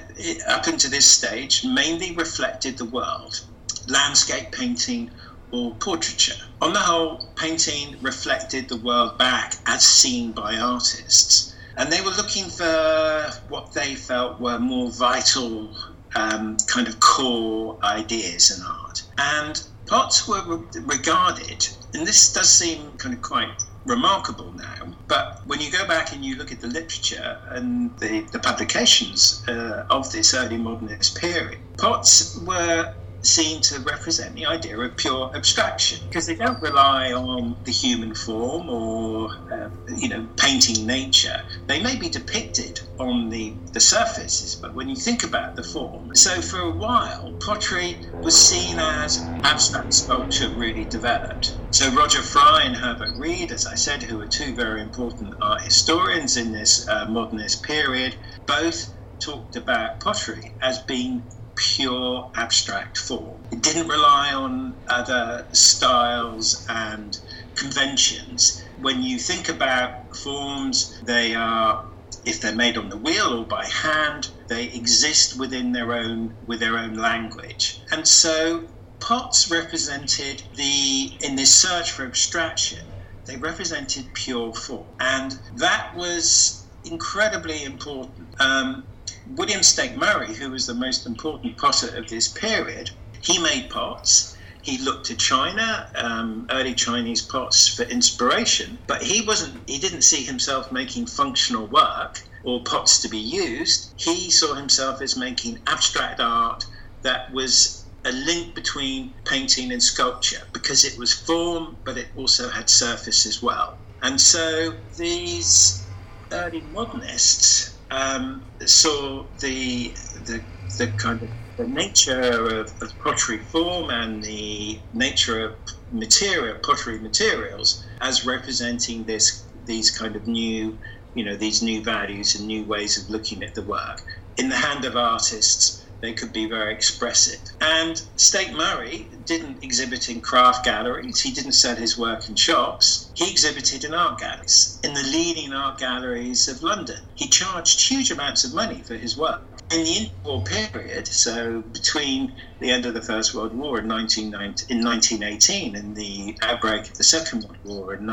up 0.47 0.67
until 0.67 0.91
this 0.91 1.05
stage, 1.05 1.63
mainly 1.63 2.15
reflected 2.15 2.77
the 2.77 2.85
world. 2.85 3.41
Landscape 3.87 4.51
painting 4.51 5.09
or 5.51 5.73
portraiture. 5.75 6.35
On 6.61 6.73
the 6.73 6.79
whole, 6.79 7.29
painting 7.35 7.95
reflected 8.01 8.69
the 8.69 8.77
world 8.77 9.17
back 9.17 9.55
as 9.65 9.83
seen 9.83 10.31
by 10.31 10.57
artists. 10.57 11.55
And 11.77 11.91
they 11.91 12.01
were 12.01 12.11
looking 12.11 12.49
for 12.49 13.31
what 13.47 13.71
they 13.73 13.95
felt 13.95 14.39
were 14.39 14.59
more 14.59 14.91
vital, 14.91 15.73
um, 16.15 16.57
kind 16.67 16.87
of 16.87 16.99
core 16.99 17.79
ideas 17.83 18.51
in 18.57 18.63
art. 18.65 19.03
And 19.17 19.61
pots 19.87 20.27
were 20.27 20.61
regarded, 20.81 21.67
and 21.93 22.05
this 22.05 22.33
does 22.33 22.49
seem 22.49 22.91
kind 22.97 23.15
of 23.15 23.21
quite 23.21 23.49
remarkable 23.89 24.53
now. 24.53 24.93
But 25.07 25.41
when 25.45 25.59
you 25.59 25.71
go 25.71 25.85
back 25.87 26.13
and 26.13 26.23
you 26.23 26.35
look 26.35 26.51
at 26.51 26.61
the 26.61 26.67
literature 26.67 27.37
and 27.49 27.97
the, 27.97 28.21
the 28.31 28.39
publications 28.39 29.43
uh, 29.47 29.85
of 29.89 30.11
this 30.11 30.33
early 30.33 30.57
modernist 30.57 31.19
period, 31.19 31.59
pots 31.77 32.37
were 32.37 32.93
seen 33.21 33.61
to 33.61 33.79
represent 33.79 34.35
the 34.35 34.45
idea 34.45 34.79
of 34.79 34.95
pure 34.97 35.31
abstraction 35.35 35.99
because 36.03 36.25
they 36.25 36.35
don't 36.35 36.61
rely 36.61 37.11
on 37.11 37.57
the 37.65 37.71
human 37.71 38.15
form 38.15 38.69
or 38.69 39.29
uh, 39.51 39.69
you 39.95 40.07
know 40.07 40.27
painting 40.37 40.85
nature. 40.85 41.35
They 41.67 41.81
may 41.81 41.97
be 41.97 42.09
depicted 42.09 42.79
on 42.97 43.29
the 43.29 43.59
the 43.73 43.79
surfaces 43.79 44.55
but 44.55 44.73
when 44.75 44.89
you 44.89 44.95
think 44.95 45.23
about 45.23 45.55
the 45.55 45.63
form 45.63 46.11
so 46.15 46.41
for 46.41 46.59
a 46.59 46.71
while 46.75 47.35
pottery 47.39 48.01
was 48.21 48.37
seen 48.37 48.79
as 48.79 49.29
abstract 49.43 49.93
sculpture 49.93 50.49
really 50.49 50.85
developed. 50.85 51.57
So 51.71 51.91
roger 51.91 52.21
fry 52.21 52.63
and 52.63 52.75
herbert 52.75 53.09
read 53.17 53.51
as 53.51 53.65
i 53.65 53.75
said 53.75 54.03
who 54.03 54.21
are 54.21 54.27
two 54.27 54.55
very 54.55 54.81
important 54.81 55.33
art 55.41 55.61
historians 55.61 56.37
in 56.37 56.51
this 56.51 56.87
uh, 56.87 57.05
modernist 57.09 57.63
period 57.63 58.17
both 58.47 58.93
talked 59.19 59.55
about 59.55 59.99
pottery 59.99 60.55
as 60.61 60.79
being 60.87 61.29
pure 61.59 62.31
abstract 62.35 62.97
form. 62.97 63.43
It 63.51 63.61
didn't 63.61 63.87
rely 63.87 64.33
on 64.33 64.79
other 64.87 65.47
styles 65.53 66.65
and 66.69 67.17
conventions. 67.55 68.61
When 68.77 69.03
you 69.03 69.19
think 69.19 69.49
about 69.49 70.15
forms, 70.15 70.97
they 71.03 71.35
are 71.35 71.83
if 72.25 72.41
they're 72.41 72.55
made 72.55 72.77
on 72.77 72.89
the 72.89 72.97
wheel 72.97 73.39
or 73.39 73.47
by 73.47 73.65
hand, 73.65 74.27
they 74.49 74.65
exist 74.65 75.39
within 75.39 75.71
their 75.71 75.93
own 75.93 76.37
with 76.45 76.59
their 76.59 76.77
own 76.77 76.93
language. 76.95 77.81
And 77.91 78.07
so 78.07 78.67
pots 78.99 79.49
represented 79.49 80.43
the 80.55 81.17
in 81.21 81.35
this 81.35 81.53
search 81.53 81.91
for 81.91 82.05
abstraction, 82.05 82.93
they 83.25 83.37
represented 83.37 84.13
pure 84.13 84.53
form. 84.53 84.87
And 84.99 85.33
that 85.55 85.95
was 85.95 86.67
incredibly 86.83 87.63
important. 87.63 88.29
Um, 88.39 88.87
William 89.29 89.61
Staite 89.61 89.95
Murray, 89.95 90.33
who 90.33 90.49
was 90.49 90.65
the 90.65 90.73
most 90.73 91.05
important 91.05 91.55
potter 91.57 91.95
of 91.95 92.09
this 92.09 92.27
period, 92.27 92.89
he 93.21 93.37
made 93.37 93.69
pots. 93.69 94.35
He 94.63 94.79
looked 94.79 95.05
to 95.05 95.15
China, 95.15 95.87
um, 95.95 96.47
early 96.49 96.73
Chinese 96.73 97.21
pots, 97.21 97.67
for 97.67 97.83
inspiration, 97.83 98.79
but 98.87 99.03
he 99.03 99.21
wasn't. 99.21 99.69
He 99.69 99.77
didn't 99.77 100.01
see 100.01 100.23
himself 100.23 100.71
making 100.71 101.05
functional 101.07 101.67
work 101.67 102.19
or 102.43 102.63
pots 102.63 103.01
to 103.01 103.07
be 103.07 103.19
used. 103.19 103.93
He 103.97 104.31
saw 104.31 104.55
himself 104.55 105.01
as 105.01 105.15
making 105.15 105.59
abstract 105.67 106.19
art 106.19 106.65
that 107.03 107.31
was 107.31 107.85
a 108.05 108.11
link 108.11 108.55
between 108.55 109.13
painting 109.25 109.71
and 109.71 109.81
sculpture 109.81 110.41
because 110.53 110.85
it 110.85 110.97
was 110.97 111.13
form, 111.13 111.77
but 111.85 111.97
it 111.97 112.09
also 112.15 112.49
had 112.49 112.69
surface 112.69 113.25
as 113.27 113.43
well. 113.43 113.79
And 114.01 114.19
so 114.19 114.73
these 114.97 115.87
early 116.31 116.61
modernists 116.61 117.78
um, 117.91 118.45
saw 118.65 119.25
the, 119.39 119.95
the, 120.25 120.41
the 120.77 120.87
kind 120.97 121.21
of 121.21 121.29
the 121.57 121.67
nature 121.67 122.21
of, 122.21 122.71
of, 122.81 122.97
pottery 122.99 123.37
form 123.39 123.89
and 123.89 124.23
the 124.23 124.79
nature 124.93 125.43
of 125.43 125.55
material 125.91 126.57
pottery 126.63 126.99
materials 126.99 127.85
as 127.99 128.25
representing 128.25 129.03
this 129.03 129.43
these 129.65 129.91
kind 129.91 130.15
of 130.15 130.25
new 130.25 130.77
you 131.15 131.25
know 131.25 131.35
these 131.35 131.61
new 131.61 131.83
values 131.83 132.35
and 132.35 132.47
new 132.47 132.63
ways 132.63 132.97
of 132.97 133.09
looking 133.09 133.43
at 133.43 133.55
the 133.55 133.61
work. 133.63 134.01
In 134.37 134.47
the 134.47 134.55
hand 134.55 134.85
of 134.85 134.95
artists 134.95 135.78
they 136.01 136.13
could 136.13 136.31
be 136.31 136.47
very 136.47 136.73
expressive. 136.73 137.39
And 137.59 138.01
Staite 138.15 138.53
Murray 138.53 139.09
didn't 139.25 139.63
exhibit 139.63 140.09
in 140.09 140.21
craft 140.21 140.65
galleries, 140.65 141.21
he 141.21 141.31
didn't 141.31 141.53
sell 141.53 141.75
his 141.75 141.97
work 141.97 142.29
in 142.29 142.35
shops, 142.35 143.11
he 143.15 143.29
exhibited 143.29 143.83
in 143.83 143.93
art 143.93 144.19
galleries, 144.19 144.79
in 144.83 144.93
the 144.93 145.03
leading 145.03 145.53
art 145.53 145.77
galleries 145.77 146.47
of 146.47 146.63
London. 146.63 146.99
He 147.15 147.27
charged 147.27 147.87
huge 147.87 148.11
amounts 148.11 148.43
of 148.43 148.53
money 148.53 148.81
for 148.81 148.95
his 148.95 149.17
work. 149.17 149.43
In 149.71 149.83
the 149.83 150.09
interwar 150.25 150.45
period, 150.45 151.07
so 151.07 151.61
between 151.61 152.35
the 152.59 152.71
end 152.71 152.87
of 152.87 152.95
the 152.95 153.01
First 153.03 153.35
World 153.35 153.53
War 153.53 153.79
in, 153.79 153.87
1918 153.87 155.75
and 155.75 155.95
the 155.95 156.35
outbreak 156.41 156.89
of 156.89 156.97
the 156.97 157.03
Second 157.03 157.43
World 157.43 157.57
War 157.63 157.93
in 157.93 158.07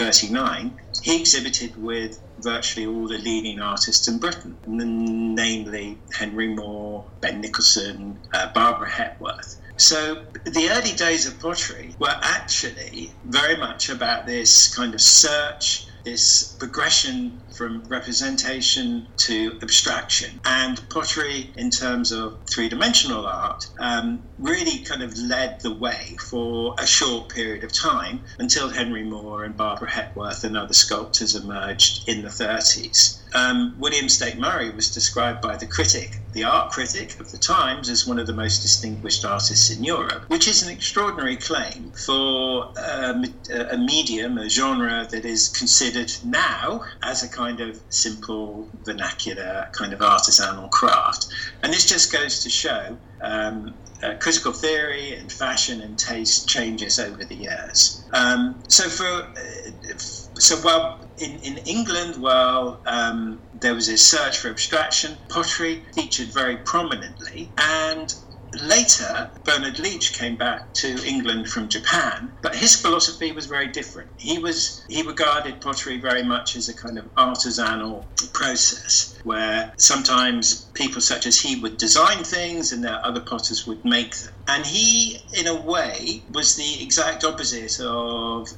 1939, 0.00 0.80
he 1.02 1.20
exhibited 1.20 1.82
with 1.82 2.20
virtually 2.40 2.86
all 2.86 3.08
the 3.08 3.18
leading 3.18 3.60
artists 3.60 4.08
in 4.08 4.18
Britain, 4.18 4.56
namely 4.66 5.98
Henry 6.12 6.48
Moore, 6.48 7.04
Ben 7.20 7.40
Nicholson, 7.40 8.18
uh, 8.32 8.52
Barbara 8.52 8.90
Hepworth. 8.90 9.56
So 9.76 10.24
the 10.44 10.70
early 10.70 10.92
days 10.92 11.26
of 11.26 11.38
pottery 11.38 11.94
were 11.98 12.16
actually 12.22 13.12
very 13.24 13.56
much 13.56 13.88
about 13.88 14.26
this 14.26 14.74
kind 14.74 14.94
of 14.94 15.00
search 15.00 15.86
this 16.04 16.52
progression 16.58 17.40
from 17.58 17.82
representation 17.88 19.08
to 19.16 19.58
abstraction. 19.62 20.40
And 20.44 20.80
pottery, 20.90 21.52
in 21.56 21.70
terms 21.70 22.12
of 22.12 22.38
three 22.48 22.68
dimensional 22.68 23.26
art, 23.26 23.66
um, 23.80 24.22
really 24.38 24.84
kind 24.84 25.02
of 25.02 25.18
led 25.18 25.60
the 25.60 25.74
way 25.74 26.16
for 26.20 26.76
a 26.78 26.86
short 26.86 27.30
period 27.30 27.64
of 27.64 27.72
time 27.72 28.20
until 28.38 28.68
Henry 28.68 29.02
Moore 29.02 29.42
and 29.42 29.56
Barbara 29.56 29.90
Hepworth 29.90 30.44
and 30.44 30.56
other 30.56 30.72
sculptors 30.72 31.34
emerged 31.34 32.08
in 32.08 32.22
the 32.22 32.28
30s. 32.28 33.18
Um, 33.34 33.74
William 33.78 34.08
Staite 34.08 34.38
Murray 34.38 34.70
was 34.70 34.90
described 34.90 35.42
by 35.42 35.56
the 35.56 35.66
critic, 35.66 36.18
the 36.32 36.44
art 36.44 36.70
critic 36.70 37.18
of 37.20 37.30
the 37.30 37.38
Times, 37.38 37.90
as 37.90 38.06
one 38.06 38.18
of 38.18 38.26
the 38.26 38.32
most 38.32 38.62
distinguished 38.62 39.24
artists 39.24 39.70
in 39.70 39.84
Europe, 39.84 40.24
which 40.28 40.48
is 40.48 40.62
an 40.62 40.70
extraordinary 40.70 41.36
claim 41.36 41.92
for 41.92 42.72
um, 42.78 43.24
a 43.50 43.76
medium, 43.76 44.38
a 44.38 44.48
genre 44.48 45.06
that 45.10 45.24
is 45.24 45.48
considered 45.48 46.12
now 46.24 46.84
as 47.02 47.22
a 47.22 47.28
kind 47.28 47.47
of 47.60 47.80
simple, 47.88 48.68
vernacular, 48.84 49.68
kind 49.72 49.92
of 49.92 50.00
artisanal 50.00 50.70
craft. 50.70 51.28
And 51.62 51.72
this 51.72 51.84
just 51.86 52.12
goes 52.12 52.42
to 52.42 52.50
show 52.50 52.96
um, 53.22 53.74
uh, 54.02 54.14
critical 54.20 54.52
theory 54.52 55.14
and 55.14 55.30
fashion 55.32 55.80
and 55.80 55.98
taste 55.98 56.48
changes 56.48 56.98
over 56.98 57.24
the 57.24 57.34
years. 57.34 58.04
Um, 58.12 58.62
so 58.68 58.88
for 58.88 59.04
uh, 59.04 59.98
so 60.34 60.56
while 60.56 61.00
in, 61.18 61.32
in 61.40 61.58
England, 61.58 62.22
while 62.22 62.80
um, 62.86 63.40
there 63.60 63.74
was 63.74 63.88
a 63.88 63.98
search 63.98 64.38
for 64.38 64.48
abstraction, 64.48 65.16
pottery 65.28 65.82
featured 65.94 66.28
very 66.28 66.58
prominently, 66.58 67.50
and 67.58 68.14
Later, 68.62 69.30
Bernard 69.44 69.78
Leach 69.78 70.14
came 70.14 70.36
back 70.36 70.72
to 70.74 71.04
England 71.04 71.50
from 71.50 71.68
Japan, 71.68 72.32
but 72.40 72.54
his 72.54 72.80
philosophy 72.80 73.30
was 73.32 73.46
very 73.46 73.66
different. 73.68 74.10
He 74.16 74.38
was 74.38 74.82
he 74.88 75.02
regarded 75.02 75.60
pottery 75.60 75.98
very 75.98 76.22
much 76.22 76.56
as 76.56 76.68
a 76.68 76.74
kind 76.74 76.98
of 76.98 77.14
artisanal 77.14 78.04
process 78.32 79.18
where 79.22 79.72
sometimes 79.76 80.66
people 80.74 81.00
such 81.00 81.26
as 81.26 81.38
he 81.38 81.60
would 81.60 81.76
design 81.76 82.24
things 82.24 82.72
and 82.72 82.82
there 82.82 83.04
other 83.04 83.20
potters 83.20 83.66
would 83.66 83.84
make 83.84 84.16
them. 84.16 84.32
And 84.46 84.64
he, 84.64 85.20
in 85.38 85.46
a 85.46 85.54
way, 85.54 86.22
was 86.32 86.56
the 86.56 86.82
exact 86.82 87.24
opposite 87.24 87.78
of 87.80 88.48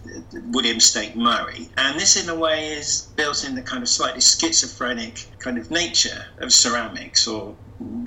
William 0.52 0.78
Staite 0.78 1.16
Murray. 1.16 1.68
And 1.76 1.98
this, 1.98 2.22
in 2.22 2.28
a 2.28 2.34
way, 2.34 2.74
is 2.74 3.08
built 3.16 3.44
in 3.44 3.54
the 3.54 3.62
kind 3.62 3.82
of 3.82 3.88
slightly 3.88 4.20
schizophrenic 4.20 5.26
kind 5.40 5.58
of 5.58 5.70
nature 5.70 6.26
of 6.38 6.52
ceramics 6.52 7.26
or 7.26 7.56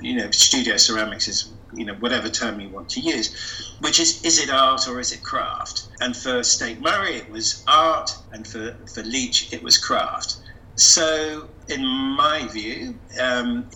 you 0.00 0.14
know, 0.14 0.30
studio 0.30 0.76
ceramics 0.76 1.28
is 1.28 1.50
you 1.76 1.84
know 1.84 1.94
whatever 1.94 2.28
term 2.28 2.60
you 2.60 2.70
want 2.70 2.88
to 2.90 3.00
use, 3.00 3.76
which 3.80 4.00
is 4.00 4.24
is 4.24 4.38
it 4.38 4.50
art 4.50 4.88
or 4.88 5.00
is 5.00 5.12
it 5.12 5.22
craft? 5.22 5.84
And 6.00 6.16
for 6.16 6.42
Staite 6.42 6.80
Murray, 6.80 7.16
it 7.16 7.30
was 7.30 7.62
art, 7.66 8.10
and 8.32 8.46
for 8.46 8.76
for 8.92 9.02
Leach, 9.02 9.52
it 9.52 9.62
was 9.62 9.78
craft. 9.78 10.36
So 10.76 11.50
in 11.68 11.86
my 11.86 12.46
view, 12.48 12.98
um, 13.20 13.70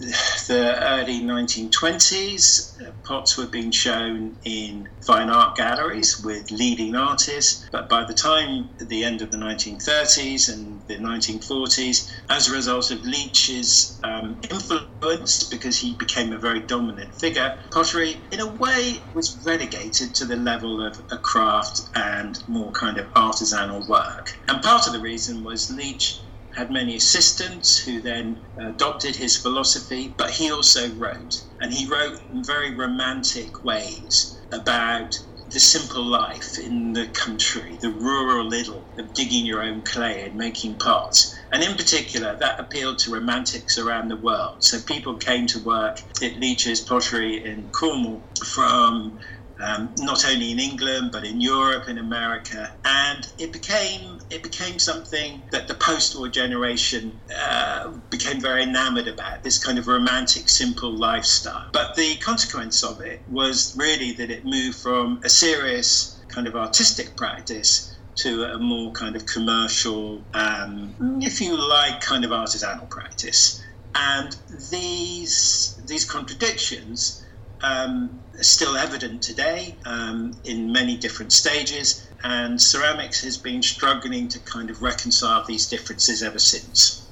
the 0.49 0.77
early 0.81 1.21
1920s, 1.21 2.87
uh, 2.87 2.93
pots 3.03 3.39
were 3.39 3.47
being 3.47 3.71
shown 3.71 4.37
in 4.45 4.89
fine 5.07 5.31
art 5.31 5.57
galleries 5.57 6.21
with 6.21 6.51
leading 6.51 6.95
artists. 6.95 7.67
But 7.73 7.89
by 7.89 8.05
the 8.05 8.15
time 8.15 8.71
the 8.79 9.05
end 9.05 9.23
of 9.23 9.31
the 9.31 9.39
1930s 9.39 10.53
and 10.53 10.83
the 10.87 10.97
1940s, 10.97 12.11
as 12.29 12.49
a 12.49 12.53
result 12.53 12.91
of 12.91 13.05
Leach's 13.05 13.99
um, 14.03 14.41
influence, 14.51 15.49
because 15.49 15.79
he 15.79 15.95
became 15.95 16.33
a 16.33 16.39
very 16.39 16.61
dominant 16.61 17.15
figure, 17.15 17.55
pottery, 17.73 18.23
in 18.33 18.41
a 18.41 18.47
way, 18.47 19.05
was 19.15 19.43
relegated 19.47 20.15
to 20.17 20.25
the 20.25 20.37
level 20.37 20.85
of 20.85 21.01
a 21.11 21.17
craft 21.17 21.81
and 21.95 22.43
more 22.49 22.73
kind 22.73 22.99
of 22.99 23.07
artisanal 23.15 23.89
work. 23.89 24.33
And 24.49 24.63
part 24.63 24.87
of 24.87 24.93
the 24.93 25.01
reason 25.01 25.43
was 25.43 25.71
Leach 25.71 26.28
had 26.59 26.73
many 26.73 26.97
assistants 26.97 27.79
who 27.79 28.01
then 28.01 28.43
adopted 28.59 29.15
his 29.15 29.37
philosophy, 29.37 30.13
but 30.19 30.29
he 30.29 30.51
also 30.51 30.91
wrote. 30.95 31.41
And 31.61 31.73
he 31.73 31.87
wrote 31.87 32.21
in 32.33 32.43
very 32.43 32.75
romantic 32.75 33.63
ways 33.63 34.37
about 34.51 35.17
the 35.53 35.61
simple 35.61 36.05
life 36.05 36.59
in 36.59 36.93
the 36.93 37.07
country, 37.07 37.79
the 37.81 37.91
rural 37.91 38.53
idyll 38.53 38.85
of 38.99 39.15
digging 39.15 39.47
your 39.47 39.63
own 39.63 39.83
clay 39.83 40.25
and 40.25 40.35
making 40.35 40.75
pots. 40.79 41.33
And 41.53 41.63
in 41.63 41.77
particular, 41.77 42.37
that 42.41 42.59
appealed 42.59 42.99
to 43.01 43.15
romantics 43.15 43.79
around 43.79 44.09
the 44.09 44.17
world. 44.17 44.57
So 44.65 44.81
people 44.81 45.15
came 45.17 45.47
to 45.47 45.61
work 45.61 46.01
at 46.23 46.41
Leach's 46.41 46.81
pottery 46.81 47.45
in 47.45 47.71
Cornwall 47.71 48.21
from 48.45 49.21
um, 49.61 49.95
not 49.99 50.25
only 50.25 50.53
in 50.53 50.59
England 50.59 51.11
but 51.13 51.25
in 51.25 51.41
Europe 51.41 51.85
and 51.89 51.99
America, 51.99 52.73
and 52.85 53.27
it 53.39 53.53
became 53.53 54.21
it 54.31 54.43
became 54.43 54.79
something 54.79 55.43
that 55.51 55.69
the 55.69 55.75
post-war 55.75 56.29
generation 56.29 57.21
uh, 57.37 57.89
became 58.11 58.41
very 58.41 58.63
enamored 58.63 59.09
about 59.09 59.43
this 59.43 59.59
kind 59.63 59.79
of 59.79 59.87
romantic, 59.87 60.49
simple 60.49 60.93
lifestyle. 60.93 61.69
But 61.73 61.95
the 61.97 62.17
consequence 62.17 62.83
of 62.83 63.01
it 63.01 63.23
was 63.29 63.75
really 63.77 64.13
that 64.13 64.31
it 64.31 64.45
moved 64.45 64.79
from 64.79 65.21
a 65.25 65.29
serious 65.29 66.19
kind 66.29 66.47
of 66.47 66.55
artistic 66.55 67.17
practice 67.17 67.95
to 68.17 68.45
a 68.45 68.59
more 68.59 68.93
kind 68.93 69.15
of 69.15 69.27
commercial, 69.27 70.25
um, 70.35 70.95
if 71.23 71.41
you 71.41 71.57
like, 71.57 72.01
kind 72.01 72.25
of 72.25 72.33
artisanal 72.33 72.89
practice. 72.91 73.61
And 73.95 74.37
these 74.71 75.79
these 75.87 76.05
contradictions 76.05 77.25
um, 77.63 78.21
still 78.41 78.77
evident 78.77 79.23
today 79.23 79.75
um, 79.85 80.33
in 80.45 80.73
many 80.73 80.97
different 80.97 81.33
stages, 81.33 82.07
and 82.25 82.61
ceramics 82.61 83.23
has 83.23 83.37
been 83.37 83.63
struggling 83.63 84.29
to 84.29 84.39
kind 84.41 84.71
of 84.71 84.83
reconcile 84.83 85.45
these 85.45 85.67
differences 85.67 86.23
ever 86.23 86.39
since. 86.39 87.07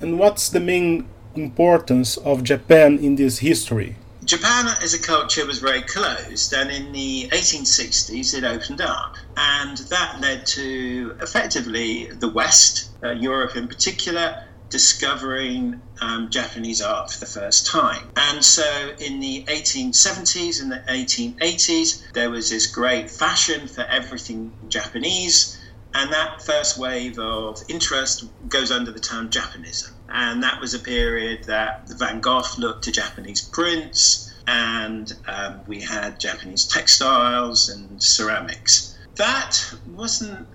And 0.00 0.18
what's 0.18 0.48
the 0.48 0.60
main 0.60 1.08
importance 1.34 2.16
of 2.18 2.42
Japan 2.42 2.98
in 2.98 3.16
this 3.16 3.38
history? 3.38 3.96
Japan 4.24 4.66
as 4.82 4.94
a 4.94 4.98
culture 4.98 5.46
was 5.46 5.58
very 5.58 5.82
closed, 5.82 6.52
and 6.52 6.70
in 6.70 6.92
the 6.92 7.28
1860s 7.32 8.34
it 8.34 8.44
opened 8.44 8.80
up, 8.80 9.16
and 9.36 9.78
that 9.88 10.20
led 10.20 10.46
to 10.46 11.16
effectively 11.20 12.10
the 12.12 12.28
West, 12.28 12.90
uh, 13.02 13.10
Europe 13.10 13.56
in 13.56 13.66
particular, 13.66 14.44
discovering 14.70 15.82
um, 16.00 16.30
Japanese 16.30 16.80
art 16.80 17.10
for 17.10 17.20
the 17.20 17.26
first 17.26 17.66
time. 17.66 18.08
And 18.16 18.44
so 18.44 18.94
in 18.98 19.20
the 19.20 19.44
1870s 19.48 20.62
and 20.62 20.72
the 20.72 20.82
1880s, 20.88 22.12
there 22.12 22.30
was 22.30 22.50
this 22.50 22.66
great 22.66 23.10
fashion 23.10 23.68
for 23.68 23.82
everything 23.82 24.52
Japanese. 24.68 25.60
And 25.92 26.12
that 26.12 26.40
first 26.42 26.78
wave 26.78 27.18
of 27.18 27.60
interest 27.68 28.24
goes 28.48 28.70
under 28.70 28.92
the 28.92 29.00
term 29.00 29.28
Japanism. 29.28 29.94
And 30.08 30.42
that 30.42 30.60
was 30.60 30.72
a 30.72 30.78
period 30.78 31.44
that 31.44 31.88
Van 31.88 32.20
Gogh 32.20 32.44
looked 32.58 32.84
to 32.84 32.92
Japanese 32.92 33.40
prints, 33.40 34.32
and 34.46 35.12
um, 35.28 35.60
we 35.66 35.80
had 35.80 36.18
Japanese 36.18 36.64
textiles 36.64 37.68
and 37.68 38.02
ceramics 38.02 38.96
that 39.20 39.74
wasn't. 39.86 40.48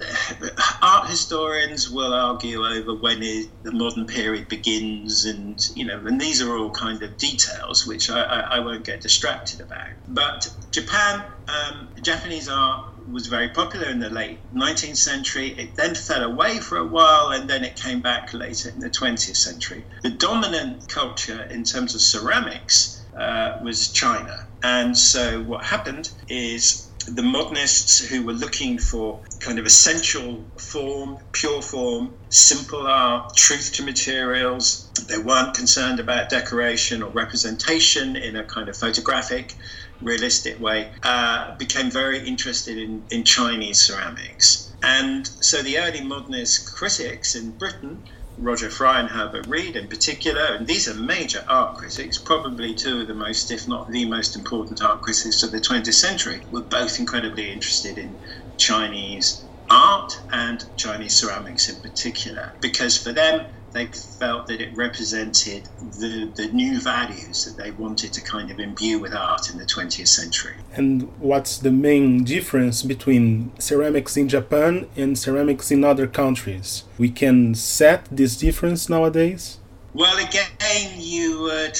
Art 0.82 1.08
historians 1.08 1.88
will 1.88 2.14
argue 2.14 2.66
over 2.66 2.96
when 2.96 3.22
it, 3.22 3.48
the 3.62 3.72
modern 3.72 4.08
period 4.08 4.48
begins, 4.48 5.26
and 5.26 5.60
you 5.76 5.86
know, 5.86 6.00
and 6.00 6.20
these 6.20 6.42
are 6.42 6.58
all 6.58 6.72
kind 6.72 7.04
of 7.04 7.16
details 7.18 7.86
which 7.86 8.10
I, 8.10 8.22
I, 8.24 8.40
I 8.56 8.60
won't 8.60 8.84
get 8.84 9.02
distracted 9.02 9.62
about. 9.62 9.90
But 10.08 10.52
Japan, 10.72 11.24
um, 11.48 11.90
Japanese 12.02 12.50
art 12.50 12.86
was 13.08 13.28
very 13.28 13.50
popular 13.50 13.88
in 13.88 14.00
the 14.00 14.10
late 14.10 14.40
19th 14.56 14.98
century. 14.98 15.50
It 15.50 15.76
then 15.76 15.94
fell 15.94 16.24
away 16.24 16.58
for 16.58 16.80
a 16.80 16.88
while 16.88 17.30
and 17.30 17.48
then 17.48 17.64
it 17.64 17.76
came 17.76 18.02
back 18.02 18.34
later 18.34 18.70
in 18.70 18.80
the 18.80 18.90
20th 18.90 19.38
century. 19.38 19.86
The 20.02 20.10
dominant 20.10 20.90
culture 20.90 21.44
in 21.44 21.64
terms 21.64 21.94
of 21.94 22.02
ceramics 22.02 23.06
uh, 23.16 23.60
was 23.64 23.92
China. 23.92 24.48
And 24.64 24.98
so 24.98 25.44
what 25.44 25.64
happened 25.64 26.10
is 26.28 26.85
the 27.08 27.22
modernists 27.22 28.00
who 28.00 28.26
were 28.26 28.34
looking 28.34 28.78
for 28.78 29.22
kind 29.40 29.60
of 29.60 29.66
essential 29.66 30.46
form, 30.58 31.18
pure 31.32 31.62
form, 31.62 32.16
simple 32.30 32.88
art, 32.88 33.36
truth 33.36 33.74
to 33.74 33.84
materials. 33.84 34.90
They 35.08 35.18
weren't 35.18 35.56
concerned 35.56 36.00
about 36.00 36.30
decoration 36.30 37.04
or 37.04 37.12
representation 37.12 38.16
in 38.16 38.36
a 38.36 38.44
kind 38.44 38.70
of 38.70 38.78
photographic, 38.78 39.56
realistic 40.02 40.60
way, 40.60 40.92
uh, 41.04 41.56
became 41.58 41.92
very 41.92 42.26
interested 42.28 42.78
in, 42.78 43.06
in 43.12 43.24
Chinese 43.24 43.82
ceramics. 43.82 44.74
And 44.82 45.28
so 45.28 45.62
the 45.62 45.80
early 45.80 46.02
modernist 46.02 46.72
critics 46.72 47.36
in 47.36 47.58
Britain 47.58 48.04
Roger 48.38 48.70
Fry 48.70 49.00
and 49.00 49.10
Herbert 49.10 49.48
Read 49.48 49.78
in 49.78 49.88
particular, 49.88 50.42
and 50.44 50.68
these 50.68 50.88
are 50.90 50.94
major 50.94 51.44
art 51.48 51.78
critics, 51.78 52.18
probably 52.18 52.74
two 52.76 53.02
of 53.02 53.08
the 53.08 53.14
most, 53.14 53.50
if 53.50 53.68
not 53.68 53.90
the 53.90 54.06
most 54.06 54.36
important 54.36 54.82
art 54.82 55.02
critics 55.02 55.42
of 55.42 55.52
the 55.52 55.60
20th 55.62 55.94
century, 55.94 56.42
were 56.50 56.64
both 56.64 57.00
incredibly 57.00 57.52
interested 57.52 57.98
in 57.98 58.20
Chinese 58.58 59.46
art 59.70 60.12
and 60.32 60.64
Chinese 60.76 61.18
ceramics 61.18 61.70
in 61.70 61.80
particular, 61.80 62.54
because 62.62 62.98
for 62.98 63.14
them, 63.14 63.48
they 63.76 63.86
felt 63.88 64.48
that 64.48 64.62
it 64.62 64.76
represented 64.76 65.68
the, 66.00 66.32
the 66.36 66.48
new 66.54 66.80
values 66.80 67.44
that 67.44 67.62
they 67.62 67.72
wanted 67.72 68.14
to 68.14 68.22
kind 68.22 68.50
of 68.50 68.58
imbue 68.58 69.00
with 69.00 69.14
art 69.14 69.52
in 69.52 69.58
the 69.58 69.66
20th 69.66 70.08
century. 70.08 70.56
And 70.74 71.12
what's 71.20 71.58
the 71.58 71.72
main 71.72 72.24
difference 72.24 72.84
between 72.84 73.52
ceramics 73.60 74.16
in 74.16 74.30
Japan 74.30 74.88
and 74.96 75.20
ceramics 75.20 75.72
in 75.72 75.84
other 75.84 76.08
countries? 76.08 76.86
We 76.98 77.10
can 77.10 77.54
set 77.54 78.06
this 78.10 78.38
difference 78.38 78.88
nowadays? 78.88 79.60
Well, 79.94 80.18
again, 80.26 80.92
you 80.98 81.42
would. 81.42 81.78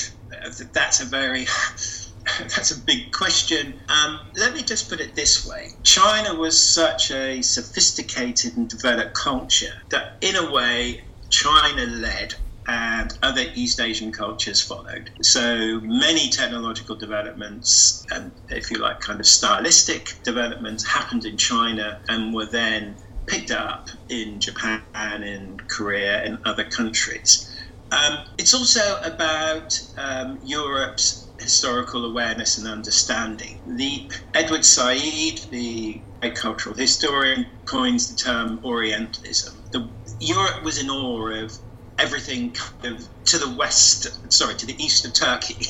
That's 0.74 1.02
a 1.02 1.06
very 1.06 1.46
that's 2.40 2.72
a 2.72 2.80
big 2.80 3.14
question. 3.14 3.80
Um, 3.88 4.20
let 4.36 4.54
me 4.54 4.64
just 4.64 4.90
put 4.90 5.00
it 5.00 5.16
this 5.16 5.48
way 5.48 5.70
China 5.84 6.36
was 6.36 6.62
such 6.62 7.12
a 7.12 7.42
sophisticated 7.42 8.58
and 8.58 8.70
developed 8.70 9.14
culture 9.14 9.74
that, 9.90 10.18
in 10.22 10.36
a 10.36 10.52
way, 10.52 11.04
China 11.36 11.86
led 11.86 12.34
and 12.68 13.14
other 13.22 13.46
East 13.56 13.80
Asian 13.80 14.12
cultures 14.12 14.62
followed. 14.62 15.12
So 15.22 15.82
many 15.84 16.30
technological 16.30 16.96
developments 16.96 18.06
and, 18.10 18.32
if 18.50 18.72
you 18.72 18.78
like, 18.78 19.02
kind 19.02 19.20
of 19.20 19.28
stylistic 19.28 20.08
developments 20.24 20.88
happened 20.88 21.26
in 21.26 21.38
China 21.38 22.00
and 22.08 22.34
were 22.34 22.46
then 22.48 22.98
picked 23.28 23.52
up 23.52 23.90
in 24.10 24.40
Japan, 24.40 25.24
in 25.24 25.58
Korea, 25.68 26.24
and 26.24 26.40
other 26.46 26.64
countries. 26.64 27.48
Um, 27.92 28.18
it's 28.38 28.54
also 28.54 29.00
about 29.04 29.78
um, 29.98 30.40
Europe's 30.42 31.34
historical 31.40 32.06
awareness 32.06 32.58
and 32.58 32.68
understanding. 32.68 33.60
The 33.66 34.10
Edward 34.34 34.64
Said, 34.64 35.40
the 35.52 36.02
cultural 36.34 36.76
historian, 36.76 37.46
coins 37.66 38.08
the 38.10 38.16
term 38.16 38.60
Orientalism. 38.64 39.65
The, 39.76 39.90
Europe 40.22 40.64
was 40.64 40.78
in 40.82 40.90
awe 40.90 41.44
of 41.44 41.58
everything 42.00 42.54
kind 42.54 42.96
of 42.96 43.10
to 43.26 43.38
the 43.38 43.54
west, 43.58 44.08
sorry, 44.32 44.56
to 44.56 44.66
the 44.66 44.82
east 44.82 45.04
of 45.04 45.14
Turkey. 45.14 45.66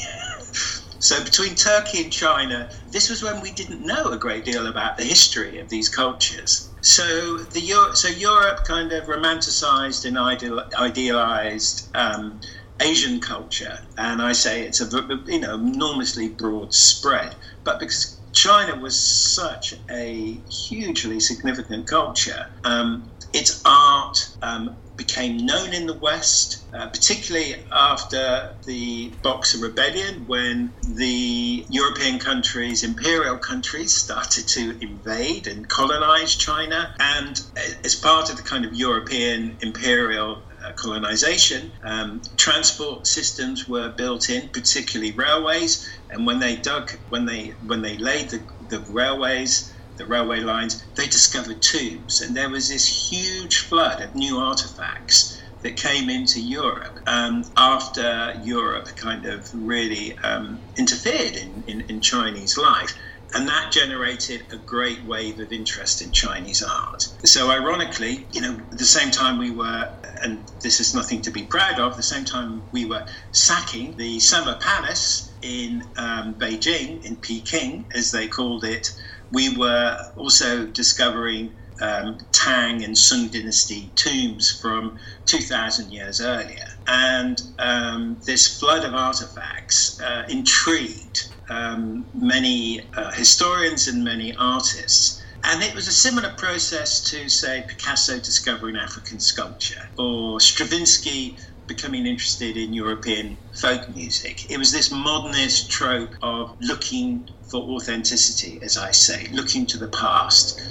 so 1.00 1.24
between 1.24 1.56
Turkey 1.56 2.04
and 2.04 2.13
China, 2.13 2.70
this 2.91 3.10
was 3.10 3.24
when 3.24 3.41
we 3.41 3.52
didn't 3.52 3.82
know 3.84 4.12
a 4.12 4.18
great 4.18 4.46
deal 4.46 4.68
about 4.68 4.98
the 4.98 5.04
history 5.04 5.60
of 5.60 5.70
these 5.70 5.89
cultures. 5.89 6.70
So 6.82 7.38
the 7.38 7.62
Euro- 7.62 7.96
so 7.96 8.08
Europe 8.10 8.63
kind 8.63 8.91
of 8.91 9.06
romanticized 9.06 10.06
and 10.06 10.20
ideal- 10.20 10.70
idealized 10.78 11.88
um, 11.96 12.41
Asian 12.80 13.20
culture, 13.20 13.80
and 13.98 14.22
I 14.22 14.34
say 14.34 14.68
it's 14.68 14.82
a 14.82 14.88
you 15.26 15.39
know 15.39 15.56
enormously 15.56 16.30
broad 16.30 16.76
spread, 16.76 17.36
but 17.63 17.80
because 17.80 18.15
China 18.36 18.76
was 18.76 19.00
such 19.00 19.74
a 19.89 20.44
hugely 20.68 21.20
significant 21.22 21.88
culture, 21.88 22.46
um, 22.65 23.14
its 23.36 23.62
art 23.65 24.17
um, 24.41 24.78
became 24.95 25.45
known 25.45 25.74
in 25.74 25.88
the 25.88 25.98
West, 25.98 26.65
uh, 26.74 26.88
particularly 26.88 27.65
after 27.71 28.56
the 28.65 29.19
Boxer 29.21 29.58
Rebellion, 29.58 30.26
when 30.26 30.74
the 30.82 31.65
European 31.69 32.17
countries, 32.19 32.84
imperial 32.84 33.38
countries, 33.38 33.93
started 33.93 34.48
to 34.50 34.78
invade 34.82 35.48
and 35.48 35.67
colonize 35.67 36.36
China. 36.36 36.93
And 37.00 37.39
as 37.84 37.95
part 37.95 38.30
of 38.30 38.38
the 38.38 38.43
kind 38.43 38.63
of 38.65 38.74
European 38.74 39.58
imperial 39.62 40.43
uh, 40.63 40.71
colonization, 40.74 41.74
um, 41.84 42.21
transport 42.38 43.06
systems 43.06 43.67
were 43.67 43.89
built 43.89 44.30
in, 44.30 44.50
particularly 44.50 45.12
railways. 45.12 45.86
And 46.10 46.26
when 46.26 46.39
they 46.39 46.56
dug, 46.56 46.91
when 47.10 47.26
they 47.26 47.56
when 47.65 47.82
they 47.82 47.98
laid 47.98 48.30
the, 48.30 48.48
the 48.62 48.86
railways, 48.89 49.74
the 49.97 50.05
railway 50.05 50.41
lines, 50.41 50.84
they 50.95 51.05
discovered 51.05 51.62
tombs, 51.62 52.21
and 52.21 52.36
there 52.36 52.49
was 52.49 52.69
this 52.69 53.12
huge 53.12 53.60
flood 53.60 54.01
of 54.01 54.15
new 54.15 54.38
artifacts 54.38 55.41
that 55.62 55.75
came 55.77 56.10
into 56.10 56.39
Europe 56.39 56.99
um, 57.08 57.43
after 57.58 58.39
Europe 58.43 58.88
kind 58.95 59.25
of 59.25 59.49
really 59.53 60.15
um, 60.19 60.62
interfered 60.77 61.36
in, 61.36 61.63
in, 61.67 61.81
in 61.89 62.01
Chinese 62.01 62.55
life. 62.58 62.93
And 63.34 63.47
that 63.49 63.71
generated 63.71 64.45
a 64.53 64.58
great 64.58 65.03
wave 65.03 65.39
of 65.39 65.51
interest 65.51 66.01
in 66.01 66.12
Chinese 66.12 66.62
art. 66.62 67.08
So, 67.25 67.49
ironically, 67.49 68.27
you 68.31 68.39
know, 68.39 68.53
at 68.71 68.77
the 68.77 68.86
same 68.86 69.12
time 69.12 69.39
we 69.39 69.51
were, 69.51 69.89
and 70.21 70.49
this 70.62 70.79
is 70.79 70.93
nothing 70.93 71.21
to 71.23 71.31
be 71.31 71.43
proud 71.43 71.79
of, 71.79 71.97
the 71.97 72.03
same 72.03 72.23
time 72.23 72.62
we 72.71 72.86
were 72.86 73.05
sacking 73.31 73.97
the 73.97 74.19
Summer 74.19 74.58
Palace 74.62 75.34
in 75.41 75.84
um, 75.97 76.36
Beijing, 76.36 77.03
in 77.03 77.17
Peking, 77.17 77.86
as 77.93 78.12
they 78.12 78.27
called 78.27 78.63
it, 78.63 78.91
we 79.31 79.55
were 79.55 79.97
also 80.15 80.65
discovering 80.65 81.51
um, 81.81 82.17
Tang 82.31 82.83
and 82.83 82.97
Sung 82.97 83.27
dynasty 83.27 83.91
tombs 83.95 84.51
from 84.51 84.97
2,000 85.25 85.91
years 85.91 86.21
earlier. 86.21 86.65
And 86.88 87.41
um, 87.59 88.17
this 88.25 88.59
flood 88.59 88.85
of 88.85 88.93
artifacts 88.93 89.99
uh, 89.99 90.25
intrigued 90.29 91.27
um, 91.49 92.05
many 92.13 92.81
uh, 92.95 93.11
historians 93.11 93.88
and 93.88 94.03
many 94.03 94.35
artists. 94.35 95.21
And 95.43 95.61
it 95.61 95.75
was 95.75 95.88
a 95.88 95.91
similar 95.91 96.31
process 96.38 97.03
to, 97.11 97.29
say, 97.29 97.63
Picasso 97.67 98.17
discovering 98.17 98.75
African 98.75 99.19
sculpture 99.19 99.89
or 99.97 100.39
Stravinsky 100.39 101.38
becoming 101.67 102.06
interested 102.06 102.58
in 102.58 102.73
European 102.73 103.38
folk 103.54 103.93
music. 103.95 104.49
It 104.51 104.58
was 104.58 104.71
this 104.71 104.91
modernist 104.91 105.69
trope 105.69 106.15
of 106.21 106.56
looking 106.62 107.28
for 107.49 107.62
authenticity, 107.62 108.60
as 108.62 108.78
I 108.78 108.91
say, 108.91 109.28
looking 109.32 109.65
to 109.67 109.78
the 109.78 109.88
past 109.88 110.62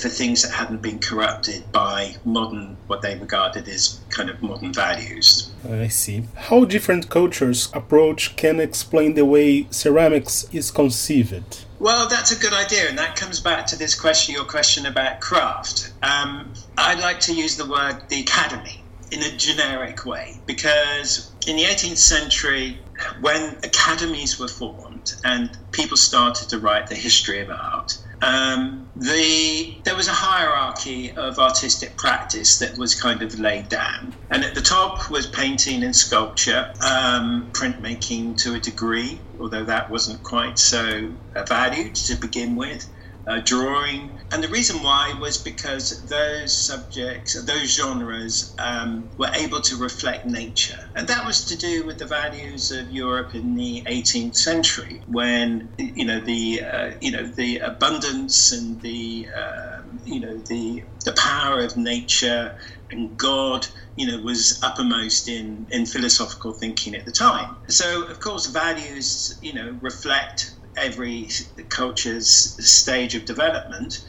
for 0.00 0.08
things 0.08 0.42
that 0.42 0.52
hadn't 0.52 0.82
been 0.82 0.98
corrupted 0.98 1.70
by 1.70 2.16
modern, 2.24 2.76
what 2.86 3.02
they 3.02 3.16
regarded 3.16 3.68
as 3.68 4.00
kind 4.08 4.30
of 4.30 4.42
modern 4.42 4.72
values. 4.72 5.50
I 5.68 5.88
see. 5.88 6.24
How 6.34 6.64
different 6.64 7.08
cultures 7.08 7.68
approach 7.74 8.36
can 8.36 8.58
explain 8.58 9.14
the 9.14 9.24
way 9.24 9.66
ceramics 9.70 10.46
is 10.52 10.70
conceived? 10.70 11.64
Well, 11.78 12.08
that's 12.08 12.32
a 12.32 12.38
good 12.38 12.52
idea, 12.52 12.88
and 12.88 12.98
that 12.98 13.16
comes 13.16 13.40
back 13.40 13.66
to 13.66 13.76
this 13.76 13.98
question, 13.98 14.34
your 14.34 14.44
question 14.44 14.86
about 14.86 15.20
craft. 15.20 15.92
Um, 16.02 16.52
I'd 16.78 17.00
like 17.00 17.20
to 17.20 17.34
use 17.34 17.56
the 17.56 17.66
word 17.66 18.02
the 18.08 18.20
academy 18.20 18.81
in 19.12 19.22
a 19.22 19.36
generic 19.36 20.06
way 20.06 20.42
because 20.46 21.34
in 21.46 21.56
the 21.56 21.64
18th 21.64 21.98
century, 21.98 22.80
when 23.20 23.58
academies 23.62 24.38
were 24.38 24.48
formed 24.48 25.12
and 25.22 25.50
people 25.72 25.96
started 25.98 26.48
to 26.48 26.58
write 26.58 26.86
the 26.86 26.94
history 26.94 27.40
of 27.40 27.50
art, 27.50 27.92
um, 28.22 28.88
the 28.94 29.82
there 29.84 29.96
was 29.96 30.06
a 30.08 30.12
hierarchy 30.12 31.12
of 31.16 31.38
artistic 31.38 31.98
practice 31.98 32.58
that 32.58 32.78
was 32.78 32.94
kind 32.94 33.20
of 33.20 33.38
laid 33.38 33.68
down, 33.68 34.14
and 34.30 34.44
at 34.44 34.54
the 34.54 34.60
top 34.62 35.10
was 35.10 35.26
painting 35.26 35.82
and 35.82 35.94
sculpture, 35.94 36.68
um, 36.80 37.50
printmaking 37.52 38.36
to 38.38 38.54
a 38.54 38.60
degree, 38.60 39.20
although 39.40 39.64
that 39.64 39.90
wasn't 39.90 40.22
quite 40.22 40.58
so 40.58 41.12
valued 41.48 41.96
to 41.96 42.14
begin 42.14 42.54
with 42.54 42.88
uh, 43.26 43.40
drawing. 43.44 44.18
And 44.32 44.42
the 44.42 44.48
reason 44.48 44.82
why 44.82 45.14
was 45.20 45.38
because 45.38 46.06
those 46.08 46.56
subjects, 46.56 47.34
those 47.44 47.74
genres, 47.76 48.54
um, 48.58 49.10
were 49.16 49.30
able 49.34 49.60
to 49.62 49.76
reflect 49.76 50.26
nature. 50.26 50.78
And 50.94 51.08
that 51.08 51.26
was 51.26 51.46
to 51.46 51.56
do 51.56 51.86
with 51.86 51.98
the 51.98 52.06
values 52.06 52.70
of 52.70 52.90
Europe 52.90 53.34
in 53.34 53.54
the 53.54 53.84
18th 53.88 54.36
century, 54.36 55.02
when, 55.06 55.74
you 55.78 56.04
know, 56.04 56.20
the, 56.20 56.62
uh, 56.62 56.90
you 57.00 57.12
know, 57.12 57.26
the 57.26 57.58
abundance 57.58 58.52
and 58.52 58.80
the, 58.82 59.28
uh, 59.36 59.82
you 60.04 60.20
know, 60.20 60.38
the, 60.48 60.84
the 61.04 61.12
power 61.12 61.60
of 61.60 61.76
nature 61.76 62.56
and 62.90 63.16
God, 63.16 63.66
you 63.96 64.06
know, 64.06 64.22
was 64.22 64.58
uppermost 64.62 65.28
in, 65.28 65.66
in 65.70 65.86
philosophical 65.86 66.52
thinking 66.52 66.94
at 66.94 67.04
the 67.04 67.12
time. 67.12 67.56
So, 67.68 68.04
of 68.04 68.20
course, 68.20 68.46
values, 68.46 69.38
you 69.40 69.54
know, 69.54 69.78
reflect 69.80 70.52
every 70.76 71.28
culture's 71.68 72.28
stage 72.66 73.14
of 73.14 73.24
development. 73.24 74.04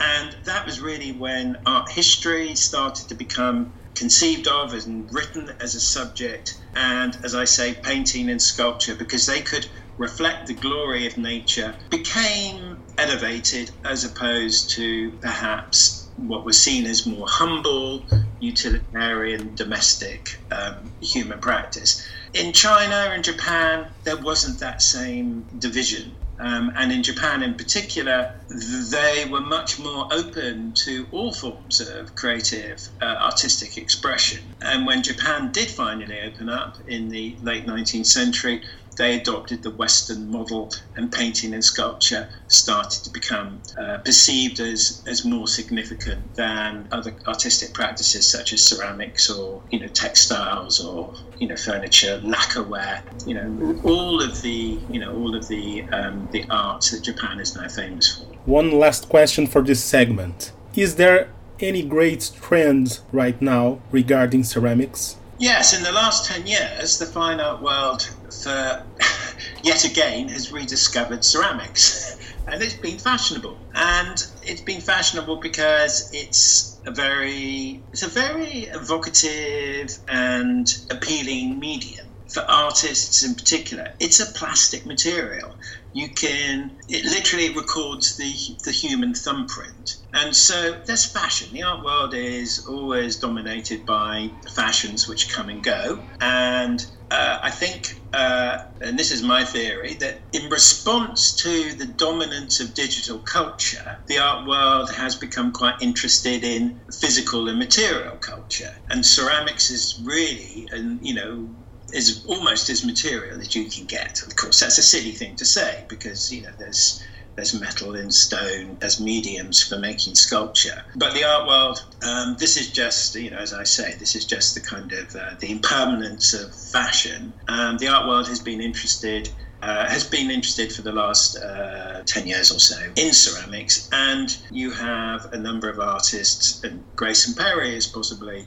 And 0.00 0.36
that 0.44 0.66
was 0.66 0.80
really 0.80 1.12
when 1.12 1.56
art 1.64 1.90
history 1.90 2.54
started 2.54 3.08
to 3.08 3.14
become 3.14 3.72
conceived 3.94 4.46
of 4.46 4.74
and 4.74 5.08
written 5.12 5.50
as 5.60 5.74
a 5.74 5.80
subject, 5.80 6.58
and 6.74 7.16
as 7.24 7.34
I 7.34 7.44
say, 7.44 7.74
painting 7.74 8.28
and 8.28 8.40
sculpture, 8.40 8.94
because 8.94 9.24
they 9.26 9.40
could 9.40 9.66
reflect 9.96 10.46
the 10.46 10.54
glory 10.54 11.06
of 11.06 11.16
nature, 11.16 11.74
became 11.90 12.84
elevated 12.98 13.70
as 13.84 14.04
opposed 14.04 14.70
to 14.72 15.12
perhaps 15.22 16.08
what 16.16 16.44
was 16.44 16.60
seen 16.60 16.84
as 16.86 17.06
more 17.06 17.26
humble, 17.28 18.06
utilitarian, 18.38 19.54
domestic 19.54 20.40
um, 20.50 20.92
human 21.00 21.38
practice. 21.38 22.06
In 22.34 22.52
China 22.52 23.10
and 23.12 23.24
Japan, 23.24 23.86
there 24.04 24.16
wasn't 24.16 24.60
that 24.60 24.82
same 24.82 25.46
division. 25.58 26.16
Um, 26.38 26.70
and 26.76 26.92
in 26.92 27.02
Japan 27.02 27.42
in 27.42 27.54
particular, 27.54 28.34
they 28.50 29.26
were 29.30 29.40
much 29.40 29.78
more 29.78 30.06
open 30.12 30.74
to 30.84 31.06
all 31.10 31.32
forms 31.32 31.80
of 31.80 32.14
creative 32.14 32.88
uh, 33.00 33.04
artistic 33.04 33.78
expression. 33.78 34.54
And 34.60 34.86
when 34.86 35.02
Japan 35.02 35.50
did 35.52 35.70
finally 35.70 36.20
open 36.20 36.50
up 36.50 36.76
in 36.86 37.08
the 37.08 37.38
late 37.40 37.66
19th 37.66 38.06
century, 38.06 38.62
they 38.96 39.20
adopted 39.20 39.62
the 39.62 39.70
Western 39.70 40.30
model, 40.30 40.72
and 40.96 41.12
painting 41.12 41.54
and 41.54 41.64
sculpture 41.64 42.28
started 42.48 43.04
to 43.04 43.10
become 43.10 43.60
uh, 43.78 43.98
perceived 43.98 44.60
as, 44.60 45.02
as 45.06 45.24
more 45.24 45.46
significant 45.46 46.34
than 46.34 46.88
other 46.92 47.14
artistic 47.26 47.74
practices 47.74 48.26
such 48.28 48.52
as 48.52 48.62
ceramics 48.62 49.30
or 49.30 49.62
you 49.70 49.80
know 49.80 49.88
textiles 49.88 50.84
or 50.84 51.14
you 51.38 51.46
know 51.48 51.56
furniture, 51.56 52.20
lacquerware. 52.24 53.02
You 53.26 53.34
know 53.34 53.80
all 53.84 54.22
of 54.22 54.42
the 54.42 54.78
you 54.90 55.00
know 55.00 55.14
all 55.14 55.36
of 55.36 55.48
the 55.48 55.82
um, 55.92 56.28
the 56.32 56.44
arts 56.50 56.90
that 56.90 57.02
Japan 57.02 57.40
is 57.40 57.54
now 57.54 57.68
famous 57.68 58.16
for. 58.16 58.24
One 58.46 58.70
last 58.70 59.08
question 59.08 59.46
for 59.46 59.62
this 59.62 59.82
segment: 59.82 60.52
Is 60.74 60.96
there 60.96 61.30
any 61.60 61.82
great 61.82 62.30
trends 62.40 63.00
right 63.12 63.40
now 63.40 63.80
regarding 63.90 64.44
ceramics? 64.44 65.16
Yes, 65.38 65.76
in 65.76 65.82
the 65.82 65.92
last 65.92 66.26
10 66.26 66.46
years, 66.46 66.96
the 66.98 67.06
fine 67.06 67.40
art 67.40 67.60
world, 67.62 68.02
for 68.42 68.86
yet 69.62 69.84
again, 69.84 70.28
has 70.28 70.50
rediscovered 70.50 71.24
ceramics. 71.24 72.16
and 72.46 72.62
it's 72.62 72.76
been 72.76 72.98
fashionable. 72.98 73.58
And 73.74 74.16
it's 74.42 74.62
been 74.62 74.80
fashionable 74.80 75.40
because 75.40 76.08
it's 76.12 76.80
a 76.86 76.90
very 76.92 77.84
it's 77.92 78.02
a 78.02 78.08
very 78.08 78.68
evocative 78.72 79.98
and 80.08 80.66
appealing 80.90 81.58
medium 81.58 82.16
for 82.32 82.42
artists 82.48 83.22
in 83.22 83.34
particular. 83.34 83.88
It's 84.00 84.20
a 84.20 84.32
plastic 84.32 84.86
material. 84.86 85.56
You 85.96 86.10
can 86.10 86.78
it 86.88 87.04
literally 87.04 87.54
records 87.54 88.16
the 88.16 88.32
the 88.64 88.70
human 88.70 89.14
thumbprint. 89.14 89.96
And 90.12 90.36
so 90.36 90.82
there's 90.86 91.06
fashion. 91.06 91.48
The 91.52 91.62
art 91.62 91.84
world 91.84 92.12
is 92.14 92.66
always 92.68 93.18
dominated 93.18 93.86
by 93.86 94.30
fashions 94.54 95.08
which 95.08 95.32
come 95.32 95.48
and 95.48 95.62
go. 95.62 96.04
And 96.20 96.80
uh, 97.10 97.38
I 97.42 97.50
think, 97.50 97.88
uh, 98.12 98.58
and 98.80 98.98
this 98.98 99.12
is 99.12 99.22
my 99.22 99.44
theory, 99.44 99.94
that 100.00 100.22
in 100.32 100.50
response 100.50 101.36
to 101.36 101.72
the 101.74 101.86
dominance 101.86 102.60
of 102.60 102.74
digital 102.74 103.20
culture, 103.20 103.98
the 104.08 104.18
art 104.18 104.46
world 104.46 104.90
has 104.90 105.14
become 105.14 105.52
quite 105.52 105.76
interested 105.80 106.42
in 106.44 106.82
physical 107.00 107.48
and 107.48 107.58
material 107.58 108.16
culture. 108.16 108.72
And 108.90 109.06
ceramics 109.06 109.70
is 109.70 110.02
really, 110.04 110.68
and 110.72 110.98
you 111.00 111.14
know, 111.14 111.54
is 111.96 112.24
almost 112.26 112.68
as 112.68 112.84
material 112.84 113.40
as 113.40 113.54
you 113.56 113.70
can 113.70 113.86
get. 113.86 114.22
Of 114.22 114.36
course, 114.36 114.60
that's 114.60 114.78
a 114.78 114.82
silly 114.82 115.12
thing 115.12 115.34
to 115.36 115.44
say 115.44 115.84
because 115.88 116.32
you 116.32 116.42
know 116.42 116.52
there's 116.58 117.02
there's 117.36 117.58
metal 117.58 117.94
and 117.94 118.12
stone 118.12 118.78
as 118.80 118.98
mediums 118.98 119.62
for 119.62 119.78
making 119.78 120.14
sculpture. 120.14 120.82
But 120.96 121.12
the 121.12 121.24
art 121.24 121.46
world, 121.46 121.84
um, 122.02 122.36
this 122.38 122.56
is 122.56 122.72
just, 122.72 123.14
you 123.14 123.30
know, 123.30 123.36
as 123.36 123.52
I 123.52 123.64
say, 123.64 123.94
this 123.98 124.16
is 124.16 124.24
just 124.24 124.54
the 124.54 124.60
kind 124.60 124.90
of 124.92 125.14
uh, 125.14 125.34
the 125.38 125.50
impermanence 125.50 126.32
of 126.32 126.54
fashion. 126.54 127.32
Um, 127.48 127.76
the 127.76 127.88
art 127.88 128.08
world 128.08 128.26
has 128.28 128.40
been 128.40 128.60
interested. 128.60 129.28
Uh, 129.62 129.88
has 129.88 130.04
been 130.04 130.30
interested 130.30 130.70
for 130.70 130.82
the 130.82 130.92
last 130.92 131.36
uh, 131.38 132.02
10 132.04 132.26
years 132.26 132.52
or 132.52 132.60
so 132.60 132.76
in 132.96 133.12
ceramics, 133.12 133.88
and 133.90 134.36
you 134.50 134.70
have 134.70 135.32
a 135.32 135.36
number 135.38 135.68
of 135.70 135.80
artists, 135.80 136.62
and 136.62 136.84
Grayson 136.94 137.34
Perry 137.34 137.74
is 137.74 137.86
possibly, 137.86 138.46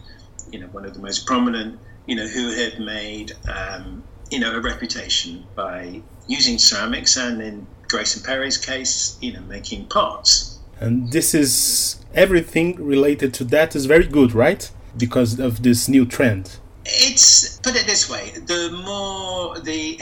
you 0.51 0.59
know, 0.59 0.67
one 0.67 0.85
of 0.85 0.93
the 0.93 0.99
most 0.99 1.25
prominent, 1.25 1.79
you 2.09 2.15
know, 2.15 2.27
who 2.27 2.49
have 2.49 2.79
made, 2.79 3.33
um, 3.47 4.03
you 4.31 4.39
know, 4.39 4.55
a 4.55 4.59
reputation 4.59 5.45
by 5.55 6.01
using 6.27 6.57
ceramics 6.57 7.15
and 7.17 7.39
in 7.39 7.67
Grayson 7.87 8.23
Perry's 8.23 8.57
case, 8.57 9.15
you 9.21 9.31
know, 9.33 9.41
making 9.41 9.85
pots. 9.85 10.57
And 10.79 11.11
this 11.11 11.35
is 11.35 12.03
everything 12.15 12.83
related 12.83 13.31
to 13.35 13.43
that 13.45 13.75
is 13.75 13.85
very 13.85 14.07
good, 14.07 14.33
right? 14.33 14.71
Because 14.97 15.39
of 15.39 15.61
this 15.61 15.87
new 15.87 16.07
trend. 16.07 16.57
It's 16.85 17.59
put 17.59 17.75
it 17.75 17.85
this 17.85 18.09
way: 18.09 18.31
the 18.47 18.81
more 18.83 19.59
the 19.59 20.01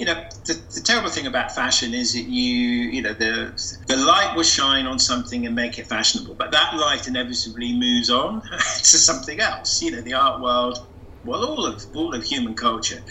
you 0.00 0.06
know 0.06 0.24
the, 0.46 0.54
the, 0.74 0.80
terrible 0.80 1.08
thing 1.08 1.26
about 1.26 1.54
fashion 1.54 1.94
is 1.94 2.14
that 2.14 2.22
you 2.22 2.58
you 2.94 3.00
know 3.00 3.12
the 3.12 3.52
the 3.86 3.96
light 3.96 4.34
will 4.34 4.42
shine 4.42 4.86
on 4.86 4.98
something 4.98 5.46
and 5.46 5.54
make 5.54 5.78
it 5.78 5.86
fashionable 5.86 6.34
but 6.34 6.50
that 6.50 6.74
light 6.76 7.06
inevitably 7.06 7.72
moves 7.72 8.10
on 8.10 8.42
to 8.50 8.98
something 9.08 9.38
else 9.38 9.80
you 9.82 9.92
know 9.92 10.00
the 10.00 10.12
art 10.12 10.40
world 10.40 10.84
well 11.24 11.44
all 11.44 11.66
of 11.66 11.84
all 11.94 12.14
of 12.14 12.24
human 12.24 12.54
culture 12.54 13.02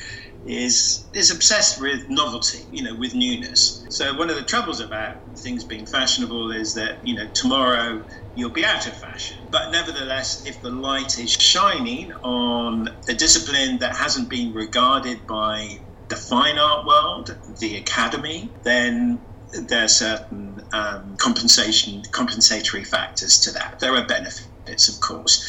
is 0.46 1.08
is 1.14 1.32
obsessed 1.32 1.80
with 1.80 2.10
novelty, 2.10 2.68
you 2.70 2.84
know, 2.84 2.96
with 2.96 3.14
newness. 3.16 3.84
So 3.90 4.14
one 4.16 4.30
of 4.30 4.36
the 4.36 4.44
troubles 4.44 4.80
about 4.80 5.18
things 5.38 5.64
being 5.64 5.86
fashionable 5.86 6.52
is 6.52 6.74
that 6.74 7.00
you 7.04 7.16
know 7.16 7.28
tomorrow 7.34 8.04
you'll 8.36 8.52
be 8.52 8.66
out 8.66 8.88
of 8.88 8.96
fashion. 8.96 9.38
But 9.52 9.72
nevertheless, 9.72 10.46
if 10.46 10.62
the 10.62 10.70
light 10.72 11.18
is 11.18 11.32
shining 11.32 12.12
on 12.24 12.90
a 13.08 13.14
discipline 13.14 13.80
that 13.80 13.96
hasn't 13.96 14.30
been 14.30 14.54
regarded 14.54 15.26
by 15.28 15.80
the 16.10 16.16
fine 16.16 16.58
art 16.58 16.86
world, 16.86 17.38
the 17.60 17.78
academy, 17.78 18.54
then 18.64 19.26
there 19.54 19.86
are 19.86 19.90
certain 19.90 20.60
um, 20.74 21.16
compensation 21.18 22.02
compensatory 22.12 22.84
factors 22.84 23.40
to 23.42 23.52
that. 23.52 23.76
There 23.80 23.96
are 23.96 24.06
benefits, 24.06 24.90
of 24.90 25.00
course 25.00 25.44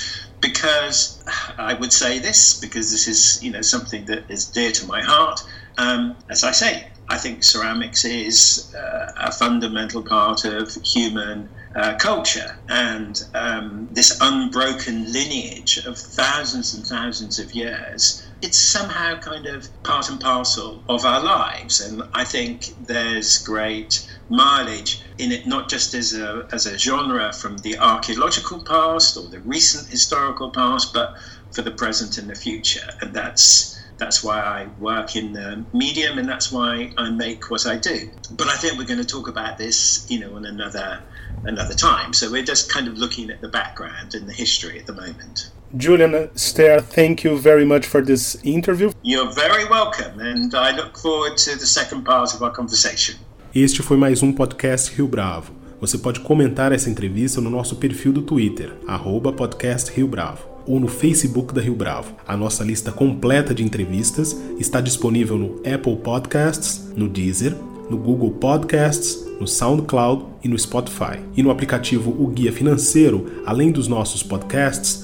because 0.45 1.25
I 1.57 1.73
would 1.73 1.93
say 1.93 2.19
this 2.19 2.61
because 2.61 2.91
this 2.91 3.09
is 3.09 3.43
you 3.43 3.51
know 3.51 3.63
something 3.63 4.05
that 4.07 4.31
is 4.31 4.45
dear 4.45 4.73
to 4.73 4.87
my 4.87 5.01
heart. 5.01 5.41
Um, 5.79 6.17
as 6.29 6.45
I 6.45 6.53
say, 6.53 6.87
I 7.09 7.17
think 7.17 7.43
ceramics 7.43 8.05
is 8.05 8.75
uh, 8.75 9.13
a 9.17 9.33
fundamental 9.33 10.03
part 10.03 10.45
of 10.45 10.75
human 10.85 11.49
uh, 11.75 11.95
culture 11.97 12.59
and 12.69 13.25
um, 13.35 13.89
this 13.91 14.19
unbroken 14.21 15.11
lineage 15.13 15.79
of 15.87 15.99
thousands 15.99 16.75
and 16.75 16.87
thousands 16.87 17.39
of 17.39 17.55
years. 17.55 18.24
It's 18.43 18.61
somehow 18.61 19.19
kind 19.19 19.47
of 19.47 19.69
part 19.85 20.11
and 20.11 20.21
parcel 20.21 20.85
of 20.89 21.05
our 21.05 21.23
lives, 21.23 21.81
and 21.81 22.03
I 22.15 22.25
think 22.25 22.71
there's 22.79 23.39
great 23.39 24.07
mileage 24.29 25.03
in 25.19 25.33
it, 25.33 25.47
not 25.47 25.71
just 25.71 25.95
as 25.95 26.13
a, 26.15 26.47
as 26.53 26.67
a 26.67 26.79
genre 26.79 27.33
from 27.33 27.59
the 27.59 27.79
archaeological 27.79 28.63
past 28.65 29.17
or 29.17 29.29
the 29.29 29.41
recent 29.41 29.89
historical 29.91 30.51
past, 30.51 30.93
but 30.93 31.15
for 31.53 31.63
the 31.63 31.71
present 31.73 32.19
and 32.19 32.29
the 32.31 32.35
future. 32.35 32.87
And 33.01 33.15
that's 33.15 33.77
that's 33.99 34.23
why 34.25 34.41
I 34.41 34.67
work 34.79 35.17
in 35.17 35.33
the 35.33 35.67
medium, 35.73 36.19
and 36.19 36.29
that's 36.29 36.53
why 36.53 36.93
I 36.99 37.11
make 37.11 37.51
what 37.51 37.67
I 37.67 37.77
do. 37.79 38.13
But 38.31 38.49
I 38.49 38.57
think 38.57 38.79
we're 38.79 38.87
going 38.87 39.01
to 39.01 39.07
talk 39.07 39.29
about 39.29 39.59
this, 39.59 40.05
you 40.09 40.21
know, 40.21 40.37
on 40.37 40.45
another 40.45 41.03
another 41.45 41.75
time. 41.75 42.13
So 42.13 42.31
we're 42.31 42.45
just 42.45 42.71
kind 42.73 42.89
of 42.89 42.99
looking 42.99 43.31
at 43.31 43.41
the 43.41 43.49
background 43.49 44.15
and 44.15 44.29
the 44.29 44.33
history 44.33 44.79
at 44.79 44.87
the 44.87 44.95
moment. 44.95 45.41
Julian 45.77 46.31
Stair, 46.37 46.81
thank 46.81 47.25
you 47.25 47.37
very 47.37 47.65
much 47.65 47.87
for 47.87 48.01
this 48.01 48.37
interview. 48.45 48.93
You're 49.03 49.33
very 49.35 49.65
welcome, 49.65 50.21
and 50.21 50.55
I 50.55 50.71
look 50.71 50.97
forward 50.97 51.37
to 51.39 51.59
the 51.59 51.67
second 51.67 52.05
part 52.05 52.33
of 52.33 52.43
our 52.43 52.53
conversation. 52.53 53.17
Este 53.53 53.83
foi 53.83 53.97
mais 53.97 54.23
um 54.23 54.33
podcast 54.33 54.95
Rio 54.95 55.09
Bravo. 55.09 55.53
Você 55.81 55.99
pode 55.99 56.21
comentar 56.21 56.71
essa 56.71 56.89
entrevista 56.89 57.41
no 57.41 57.51
nosso 57.51 57.75
perfil 57.77 58.13
do 58.13 58.23
Twitter, 58.23 58.73
arroba 58.87 59.33
podcast 59.33 59.91
Rio 59.91 60.07
Bravo, 60.07 60.47
ou 60.65 60.79
no 60.79 60.87
Facebook 60.87 61.53
da 61.53 61.61
Rio 61.61 61.75
Bravo. 61.75 62.15
A 62.27 62.37
nossa 62.37 62.63
lista 62.63 62.93
completa 62.93 63.53
de 63.53 63.65
entrevistas 63.65 64.37
está 64.61 64.81
disponível 64.81 65.37
no 65.37 65.57
Apple 65.67 65.97
Podcasts, 65.97 66.93
no 66.95 67.09
Deezer, 67.09 67.53
no 67.91 67.99
Google 67.99 68.31
Podcasts, 68.31 69.25
no 69.41 69.49
SoundCloud 69.49 70.25
e 70.45 70.49
no 70.49 70.57
Spotify. 70.57 71.19
E 71.37 71.43
no 71.43 71.51
aplicativo 71.51 72.11
O 72.11 72.29
Guia 72.29 72.53
Financeiro, 72.53 73.43
além 73.45 73.73
dos 73.73 73.89
nossos 73.89 74.23
podcasts, 74.23 75.04